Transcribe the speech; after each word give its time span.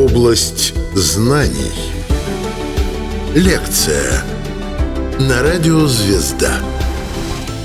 Область 0.00 0.72
знаний. 0.94 1.72
Лекция 3.34 4.22
на 5.18 5.42
радио 5.42 5.86
«Звезда». 5.86 6.52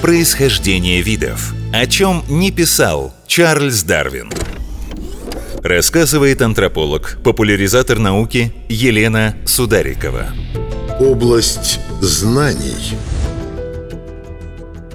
Происхождение 0.02 1.02
видов. 1.02 1.54
О 1.72 1.86
чем 1.86 2.24
не 2.28 2.52
писал 2.52 3.14
Чарльз 3.26 3.84
Дарвин. 3.84 4.34
Рассказывает 5.64 6.42
антрополог, 6.42 7.20
популяризатор 7.24 8.00
науки 8.00 8.54
Елена 8.68 9.38
Сударикова. 9.46 10.26
Область 11.00 11.80
знаний. 12.02 12.98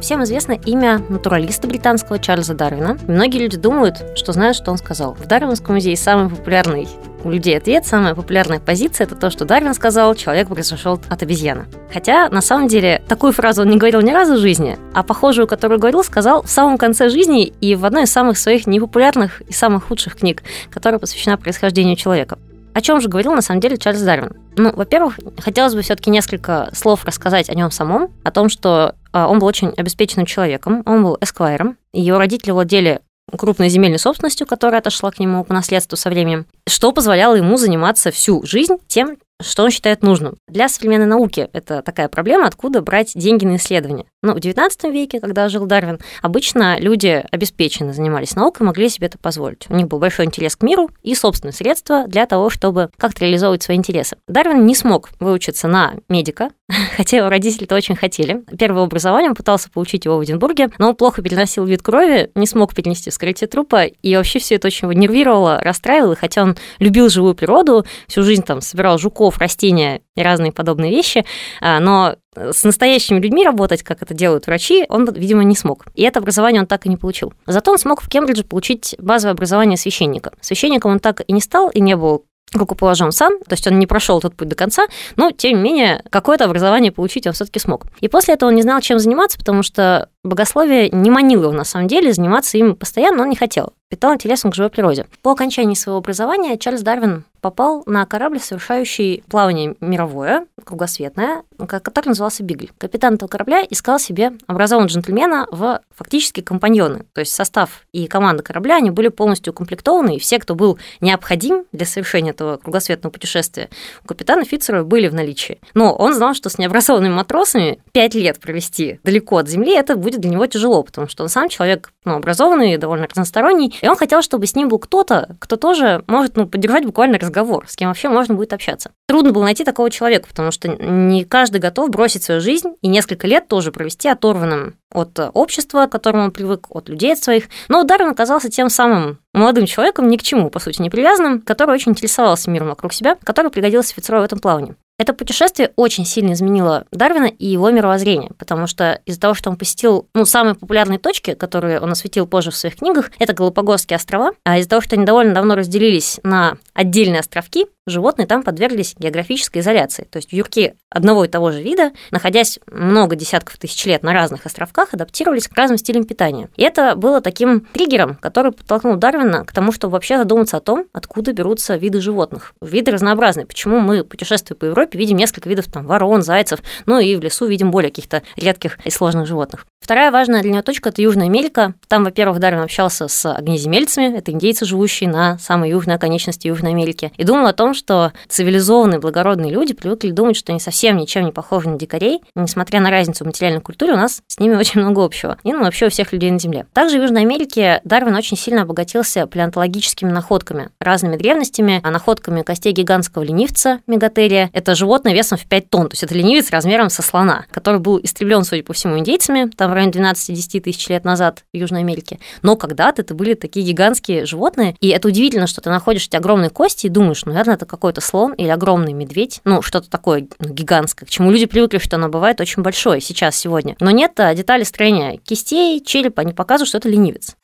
Всем 0.00 0.24
известно 0.24 0.52
имя 0.52 0.98
натуралиста 1.08 1.68
британского 1.68 2.18
Чарльза 2.18 2.54
Дарвина. 2.54 2.98
Многие 3.06 3.38
люди 3.38 3.56
думают, 3.56 4.02
что 4.16 4.32
знают, 4.32 4.56
что 4.56 4.70
он 4.70 4.78
сказал. 4.78 5.14
В 5.14 5.26
Дарвинском 5.26 5.74
музее 5.74 5.96
самый 5.96 6.28
популярный 6.28 6.88
у 7.24 7.30
людей 7.30 7.56
ответ, 7.56 7.86
самая 7.86 8.14
популярная 8.14 8.60
позиция– 8.60 9.04
это 9.06 9.14
то, 9.14 9.30
что 9.30 9.44
Дарвин 9.44 9.74
сказал, 9.74 10.14
человек 10.14 10.48
произошел 10.48 11.00
от 11.08 11.22
обезьяны. 11.22 11.66
Хотя, 11.92 12.28
на 12.28 12.40
самом 12.40 12.68
деле, 12.68 13.02
такую 13.08 13.32
фразу 13.32 13.62
он 13.62 13.70
не 13.70 13.76
говорил 13.76 14.00
ни 14.00 14.10
разу 14.10 14.34
в 14.34 14.38
жизни, 14.38 14.78
а 14.94 15.02
похожую, 15.02 15.46
которую 15.46 15.78
говорил, 15.78 16.04
сказал 16.04 16.42
в 16.42 16.50
самом 16.50 16.78
конце 16.78 17.08
жизни 17.08 17.46
и 17.46 17.74
в 17.74 17.84
одной 17.84 18.04
из 18.04 18.12
самых 18.12 18.38
своих 18.38 18.66
непопулярных 18.66 19.40
и 19.42 19.52
самых 19.52 19.84
худших 19.84 20.16
книг, 20.16 20.42
которая 20.70 20.98
посвящена 20.98 21.36
происхождению 21.36 21.96
человека. 21.96 22.38
О 22.72 22.80
чем 22.80 23.00
же 23.00 23.08
говорил 23.08 23.34
на 23.34 23.42
самом 23.42 23.60
деле 23.60 23.76
Чарльз 23.76 24.00
Дарвин? 24.02 24.32
Ну, 24.56 24.72
во-первых, 24.72 25.18
хотелось 25.38 25.74
бы 25.74 25.82
все-таки 25.82 26.10
несколько 26.10 26.70
слов 26.72 27.04
рассказать 27.04 27.50
о 27.50 27.54
нем 27.54 27.70
самом, 27.70 28.10
о 28.22 28.30
том, 28.30 28.48
что 28.48 28.94
а, 29.12 29.28
он 29.28 29.40
был 29.40 29.48
очень 29.48 29.72
обеспеченным 29.76 30.26
человеком, 30.26 30.82
он 30.86 31.02
был 31.02 31.18
эсквайром, 31.20 31.76
его 31.92 32.18
родители 32.18 32.52
владели 32.52 33.00
крупной 33.36 33.68
земельной 33.68 33.98
собственностью, 33.98 34.46
которая 34.46 34.80
отошла 34.80 35.10
к 35.10 35.18
нему 35.18 35.44
по 35.44 35.52
наследству 35.54 35.96
со 35.96 36.10
временем, 36.10 36.46
что 36.66 36.92
позволяло 36.92 37.34
ему 37.34 37.56
заниматься 37.56 38.10
всю 38.10 38.44
жизнь 38.44 38.76
тем, 38.86 39.16
что 39.40 39.64
он 39.64 39.70
считает 39.70 40.02
нужным. 40.02 40.36
Для 40.48 40.68
современной 40.68 41.06
науки 41.06 41.48
это 41.52 41.82
такая 41.82 42.08
проблема, 42.08 42.46
откуда 42.46 42.80
брать 42.82 43.12
деньги 43.14 43.44
на 43.44 43.56
исследования. 43.56 44.06
Ну, 44.22 44.34
в 44.34 44.36
XIX 44.36 44.70
веке, 44.92 45.20
когда 45.20 45.48
жил 45.48 45.66
Дарвин, 45.66 45.98
обычно 46.22 46.78
люди 46.78 47.24
обеспеченно 47.30 47.92
занимались 47.92 48.36
наукой, 48.36 48.66
могли 48.66 48.88
себе 48.88 49.06
это 49.06 49.18
позволить. 49.18 49.66
У 49.68 49.74
них 49.74 49.88
был 49.88 49.98
большой 49.98 50.26
интерес 50.26 50.56
к 50.56 50.62
миру 50.62 50.90
и 51.02 51.14
собственные 51.14 51.54
средства 51.54 52.06
для 52.06 52.26
того, 52.26 52.50
чтобы 52.50 52.90
как-то 52.98 53.24
реализовывать 53.24 53.62
свои 53.62 53.76
интересы. 53.76 54.16
Дарвин 54.28 54.66
не 54.66 54.74
смог 54.74 55.10
выучиться 55.20 55.68
на 55.68 55.94
медика, 56.08 56.50
хотя 56.96 57.18
его 57.18 57.28
родители 57.28 57.64
это 57.64 57.74
очень 57.74 57.96
хотели. 57.96 58.42
Первое 58.58 58.84
образование 58.84 59.30
он 59.30 59.36
пытался 59.36 59.70
получить 59.70 60.04
его 60.04 60.18
в 60.18 60.24
Эдинбурге, 60.24 60.70
но 60.78 60.90
он 60.90 60.96
плохо 60.96 61.22
переносил 61.22 61.64
вид 61.64 61.82
крови, 61.82 62.30
не 62.34 62.46
смог 62.46 62.74
перенести 62.74 63.10
вскрытие 63.10 63.48
трупа, 63.48 63.84
и 63.84 64.16
вообще 64.16 64.38
все 64.38 64.56
это 64.56 64.66
очень 64.66 64.88
его 64.88 64.92
нервировало, 64.92 65.60
расстраивало, 65.62 66.16
хотя 66.16 66.42
он 66.42 66.56
любил 66.78 67.08
живую 67.08 67.34
природу, 67.34 67.84
всю 68.06 68.22
жизнь 68.22 68.42
там 68.42 68.60
собирал 68.60 68.98
жуков, 68.98 69.29
растения 69.38 70.02
и 70.16 70.22
разные 70.22 70.52
подобные 70.52 70.90
вещи, 70.90 71.24
а, 71.60 71.80
но 71.80 72.16
с 72.36 72.64
настоящими 72.64 73.18
людьми 73.18 73.44
работать, 73.44 73.82
как 73.82 74.02
это 74.02 74.14
делают 74.14 74.46
врачи, 74.46 74.86
он, 74.88 75.10
видимо, 75.12 75.42
не 75.44 75.56
смог. 75.56 75.86
И 75.94 76.02
это 76.02 76.20
образование 76.20 76.60
он 76.60 76.66
так 76.66 76.86
и 76.86 76.88
не 76.88 76.96
получил. 76.96 77.32
Зато 77.46 77.70
он 77.72 77.78
смог 77.78 78.02
в 78.02 78.08
Кембридже 78.08 78.44
получить 78.44 78.94
базовое 78.98 79.32
образование 79.32 79.76
священника. 79.76 80.32
Священником 80.40 80.92
он 80.92 81.00
так 81.00 81.22
и 81.26 81.32
не 81.32 81.40
стал, 81.40 81.70
и 81.70 81.80
не 81.80 81.96
был 81.96 82.24
рукоположен 82.52 83.12
сам, 83.12 83.38
то 83.40 83.52
есть 83.52 83.66
он 83.66 83.78
не 83.78 83.86
прошел 83.86 84.18
этот 84.18 84.34
путь 84.34 84.48
до 84.48 84.56
конца, 84.56 84.86
но, 85.16 85.30
тем 85.30 85.58
не 85.58 85.62
менее, 85.62 86.02
какое-то 86.10 86.46
образование 86.46 86.90
получить 86.90 87.26
он 87.26 87.32
все-таки 87.32 87.60
смог. 87.60 87.86
И 88.00 88.08
после 88.08 88.34
этого 88.34 88.48
он 88.48 88.56
не 88.56 88.62
знал, 88.62 88.80
чем 88.80 88.98
заниматься, 88.98 89.38
потому 89.38 89.62
что 89.62 90.08
богословие 90.24 90.90
не 90.90 91.10
манило 91.10 91.44
его 91.44 91.52
на 91.52 91.64
самом 91.64 91.86
деле, 91.86 92.12
заниматься 92.12 92.58
им 92.58 92.74
постоянно 92.74 93.22
он 93.22 93.30
не 93.30 93.36
хотел 93.36 93.72
питал 93.90 94.14
интересом 94.14 94.52
к 94.52 94.54
живой 94.54 94.70
природе. 94.70 95.06
По 95.20 95.32
окончании 95.32 95.74
своего 95.74 95.98
образования 95.98 96.56
Чарльз 96.56 96.80
Дарвин 96.80 97.24
попал 97.40 97.82
на 97.86 98.06
корабль, 98.06 98.38
совершающий 98.38 99.24
плавание 99.28 99.74
мировое, 99.80 100.46
кругосветное, 100.62 101.42
который 101.66 102.08
назывался 102.08 102.42
Бигль. 102.42 102.70
Капитан 102.78 103.14
этого 103.14 103.28
корабля 103.28 103.64
искал 103.68 103.98
себе 103.98 104.32
образованного 104.46 104.92
джентльмена 104.92 105.46
в 105.50 105.80
фактически 105.94 106.40
компаньоны. 106.40 107.06
То 107.12 107.20
есть 107.20 107.32
состав 107.32 107.82
и 107.92 108.06
команда 108.06 108.42
корабля, 108.42 108.76
они 108.76 108.90
были 108.90 109.08
полностью 109.08 109.52
укомплектованы, 109.52 110.16
и 110.16 110.18
все, 110.18 110.38
кто 110.38 110.54
был 110.54 110.78
необходим 111.00 111.64
для 111.72 111.86
совершения 111.86 112.30
этого 112.30 112.58
кругосветного 112.58 113.12
путешествия, 113.12 113.70
у 114.04 114.08
капитана 114.08 114.44
Фицера 114.44 114.84
были 114.84 115.08
в 115.08 115.14
наличии. 115.14 115.60
Но 115.74 115.94
он 115.94 116.14
знал, 116.14 116.34
что 116.34 116.48
с 116.50 116.58
необразованными 116.58 117.14
матросами 117.14 117.80
пять 117.92 118.14
лет 118.14 118.38
провести 118.38 119.00
далеко 119.02 119.38
от 119.38 119.48
земли, 119.48 119.74
это 119.74 119.96
будет 119.96 120.20
для 120.20 120.30
него 120.30 120.46
тяжело, 120.46 120.82
потому 120.82 121.08
что 121.08 121.22
он 121.22 121.28
сам 121.28 121.48
человек 121.48 121.90
ну, 122.04 122.14
образованный, 122.14 122.76
довольно 122.76 123.06
разносторонний, 123.08 123.74
и 123.80 123.88
он 123.88 123.96
хотел, 123.96 124.22
чтобы 124.22 124.46
с 124.46 124.54
ним 124.54 124.68
был 124.68 124.78
кто-то, 124.78 125.36
кто 125.38 125.56
тоже 125.56 126.04
может 126.06 126.36
ну, 126.36 126.46
поддержать 126.46 126.84
буквально 126.84 127.18
разговор, 127.18 127.66
с 127.68 127.76
кем 127.76 127.88
вообще 127.88 128.08
можно 128.08 128.34
будет 128.34 128.52
общаться. 128.52 128.90
Трудно 129.06 129.32
было 129.32 129.44
найти 129.44 129.64
такого 129.64 129.90
человека, 129.90 130.28
потому 130.28 130.50
что 130.50 130.68
не 130.68 131.24
каждый 131.24 131.60
готов 131.60 131.90
бросить 131.90 132.22
свою 132.22 132.40
жизнь 132.40 132.74
и 132.82 132.88
несколько 132.88 133.26
лет 133.26 133.48
тоже 133.48 133.72
провести 133.72 134.08
оторванным 134.08 134.74
от 134.92 135.18
общества, 135.34 135.86
к 135.86 135.92
которому 135.92 136.24
он 136.24 136.30
привык, 136.32 136.66
от 136.70 136.88
людей 136.88 137.12
от 137.12 137.18
своих. 137.18 137.44
Но 137.68 137.84
Дарвин 137.84 138.08
оказался 138.08 138.50
тем 138.50 138.68
самым 138.68 139.18
молодым 139.32 139.66
человеком, 139.66 140.08
ни 140.08 140.16
к 140.16 140.22
чему, 140.22 140.50
по 140.50 140.58
сути, 140.58 140.82
не 140.82 140.90
привязанным, 140.90 141.40
который 141.40 141.74
очень 141.74 141.92
интересовался 141.92 142.50
миром 142.50 142.68
вокруг 142.68 142.92
себя, 142.92 143.16
который 143.22 143.50
пригодился 143.50 143.94
Фицрою 143.94 144.22
в 144.22 144.24
этом 144.24 144.40
плавании. 144.40 144.74
Это 145.00 145.14
путешествие 145.14 145.72
очень 145.76 146.04
сильно 146.04 146.34
изменило 146.34 146.84
Дарвина 146.92 147.24
и 147.24 147.46
его 147.46 147.70
мировоззрение, 147.70 148.32
потому 148.36 148.66
что 148.66 149.00
из-за 149.06 149.18
того, 149.18 149.32
что 149.32 149.48
он 149.48 149.56
посетил 149.56 150.06
ну, 150.12 150.26
самые 150.26 150.56
популярные 150.56 150.98
точки, 150.98 151.32
которые 151.32 151.80
он 151.80 151.90
осветил 151.90 152.26
позже 152.26 152.50
в 152.50 152.54
своих 152.54 152.76
книгах, 152.76 153.10
это 153.18 153.32
Галапагосские 153.32 153.96
острова, 153.96 154.32
а 154.44 154.58
из-за 154.58 154.68
того, 154.68 154.82
что 154.82 154.96
они 154.96 155.06
довольно 155.06 155.32
давно 155.32 155.54
разделились 155.54 156.20
на 156.22 156.58
отдельные 156.74 157.20
островки, 157.20 157.64
животные 157.90 158.26
там 158.26 158.42
подверглись 158.42 158.94
географической 158.98 159.60
изоляции. 159.60 160.06
То 160.10 160.18
есть 160.18 160.32
юрки 160.32 160.74
одного 160.90 161.24
и 161.24 161.28
того 161.28 161.50
же 161.50 161.62
вида, 161.62 161.92
находясь 162.10 162.58
много 162.70 163.16
десятков 163.16 163.56
тысяч 163.58 163.84
лет 163.86 164.02
на 164.02 164.12
разных 164.12 164.46
островках, 164.46 164.94
адаптировались 164.94 165.48
к 165.48 165.56
разным 165.56 165.78
стилям 165.78 166.04
питания. 166.04 166.48
И 166.56 166.62
это 166.62 166.94
было 166.94 167.20
таким 167.20 167.60
триггером, 167.72 168.16
который 168.16 168.52
подтолкнул 168.52 168.96
Дарвина 168.96 169.44
к 169.44 169.52
тому, 169.52 169.72
чтобы 169.72 169.92
вообще 169.92 170.18
задуматься 170.18 170.56
о 170.56 170.60
том, 170.60 170.86
откуда 170.92 171.32
берутся 171.32 171.76
виды 171.76 172.00
животных. 172.00 172.54
Виды 172.60 172.92
разнообразные. 172.92 173.46
Почему 173.46 173.80
мы, 173.80 174.04
путешествуя 174.04 174.56
по 174.56 174.64
Европе, 174.64 174.98
видим 174.98 175.16
несколько 175.16 175.48
видов 175.48 175.66
там, 175.66 175.86
ворон, 175.86 176.22
зайцев, 176.22 176.60
ну 176.86 176.98
и 176.98 177.16
в 177.16 177.20
лесу 177.20 177.46
видим 177.46 177.70
более 177.70 177.90
каких-то 177.90 178.22
редких 178.36 178.78
и 178.84 178.90
сложных 178.90 179.26
животных. 179.26 179.66
Вторая 179.80 180.10
важная 180.12 180.42
для 180.42 180.52
него 180.52 180.62
точка– 180.62 180.88
это 180.90 181.00
Южная 181.00 181.26
Америка. 181.26 181.74
Там, 181.88 182.04
во-первых, 182.04 182.38
Дарвин 182.38 182.60
общался 182.60 183.08
с 183.08 183.32
огнеземельцами, 183.32 184.16
это 184.16 184.30
индейцы, 184.30 184.66
живущие 184.66 185.08
на 185.08 185.38
самой 185.38 185.70
южной 185.70 185.96
оконечности 185.96 186.46
Южной 186.46 186.72
Америки, 186.72 187.12
и 187.16 187.24
думал 187.24 187.46
о 187.46 187.54
том, 187.54 187.72
что 187.72 188.12
цивилизованные, 188.28 189.00
благородные 189.00 189.50
люди 189.50 189.72
привыкли 189.72 190.10
думать, 190.10 190.36
что 190.36 190.52
они 190.52 190.60
совсем 190.60 190.98
ничем 190.98 191.24
не 191.24 191.32
похожи 191.32 191.70
на 191.70 191.78
дикарей. 191.78 192.20
Несмотря 192.34 192.80
на 192.80 192.90
разницу 192.90 193.24
в 193.24 193.26
материальной 193.26 193.62
культуре, 193.62 193.94
у 193.94 193.96
нас 193.96 194.22
с 194.28 194.38
ними 194.38 194.54
очень 194.60 194.80
много 194.82 195.02
общего. 195.02 195.38
И 195.44 195.52
ну, 195.52 195.64
вообще 195.64 195.86
у 195.86 195.90
всех 195.90 196.12
людей 196.12 196.30
на 196.30 196.38
Земле. 196.38 196.66
Также 196.74 196.98
в 196.98 197.02
Южной 197.02 197.22
Америке 197.22 197.80
Дарвин 197.84 198.14
очень 198.14 198.36
сильно 198.36 198.62
обогатился 198.62 199.26
палеонтологическими 199.26 200.10
находками, 200.10 200.68
разными 200.78 201.16
древностями, 201.16 201.80
а 201.82 201.90
находками 201.90 202.42
костей 202.42 202.72
гигантского 202.72 203.22
ленивца, 203.22 203.80
мегатерия. 203.86 204.50
Это 204.52 204.74
животное 204.74 205.14
весом 205.14 205.38
в 205.38 205.46
5 205.46 205.70
тонн, 205.70 205.88
то 205.88 205.94
есть 205.94 206.02
это 206.02 206.14
ленивец 206.14 206.50
размером 206.50 206.90
со 206.90 207.00
слона, 207.00 207.46
который 207.50 207.80
был 207.80 207.98
истреблен, 208.00 208.44
судя 208.44 208.62
по 208.62 208.74
всему, 208.74 208.98
индейцами, 208.98 209.50
там 209.56 209.69
в 209.70 209.74
районе 209.74 209.92
12-10 209.92 210.60
тысяч 210.60 210.88
лет 210.88 211.04
назад 211.04 211.44
в 211.52 211.56
Южной 211.56 211.80
Америке. 211.80 212.18
Но 212.42 212.56
когда-то 212.56 213.02
это 213.02 213.14
были 213.14 213.34
такие 213.34 213.66
гигантские 213.66 214.26
животные, 214.26 214.76
и 214.80 214.88
это 214.88 215.08
удивительно, 215.08 215.46
что 215.46 215.60
ты 215.60 215.70
находишь 215.70 216.06
эти 216.06 216.16
огромные 216.16 216.50
кости 216.50 216.86
и 216.86 216.90
думаешь, 216.90 217.24
ну, 217.24 217.32
наверное, 217.32 217.54
это 217.54 217.66
какой-то 217.66 218.00
слон 218.00 218.32
или 218.34 218.48
огромный 218.48 218.92
медведь, 218.92 219.40
ну, 219.44 219.62
что-то 219.62 219.88
такое 219.88 220.28
ну, 220.38 220.52
гигантское, 220.52 221.06
к 221.06 221.10
чему 221.10 221.30
люди 221.30 221.46
привыкли, 221.46 221.78
что 221.78 221.96
оно 221.96 222.08
бывает 222.08 222.40
очень 222.40 222.62
большое 222.62 223.00
сейчас, 223.00 223.36
сегодня. 223.36 223.76
Но 223.80 223.90
нет 223.90 224.18
а 224.18 224.34
детали 224.34 224.64
строения 224.64 225.18
кистей, 225.18 225.82
черепа, 225.82 226.22
они 226.22 226.32
показывают, 226.32 226.68
что 226.68 226.78
это 226.78 226.88
ленивец. 226.88 227.36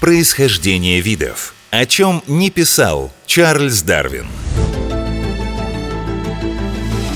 Происхождение 0.00 1.00
видов. 1.00 1.54
О 1.70 1.86
чем 1.86 2.22
не 2.26 2.50
писал 2.50 3.10
Чарльз 3.26 3.82
Дарвин. 3.82 4.26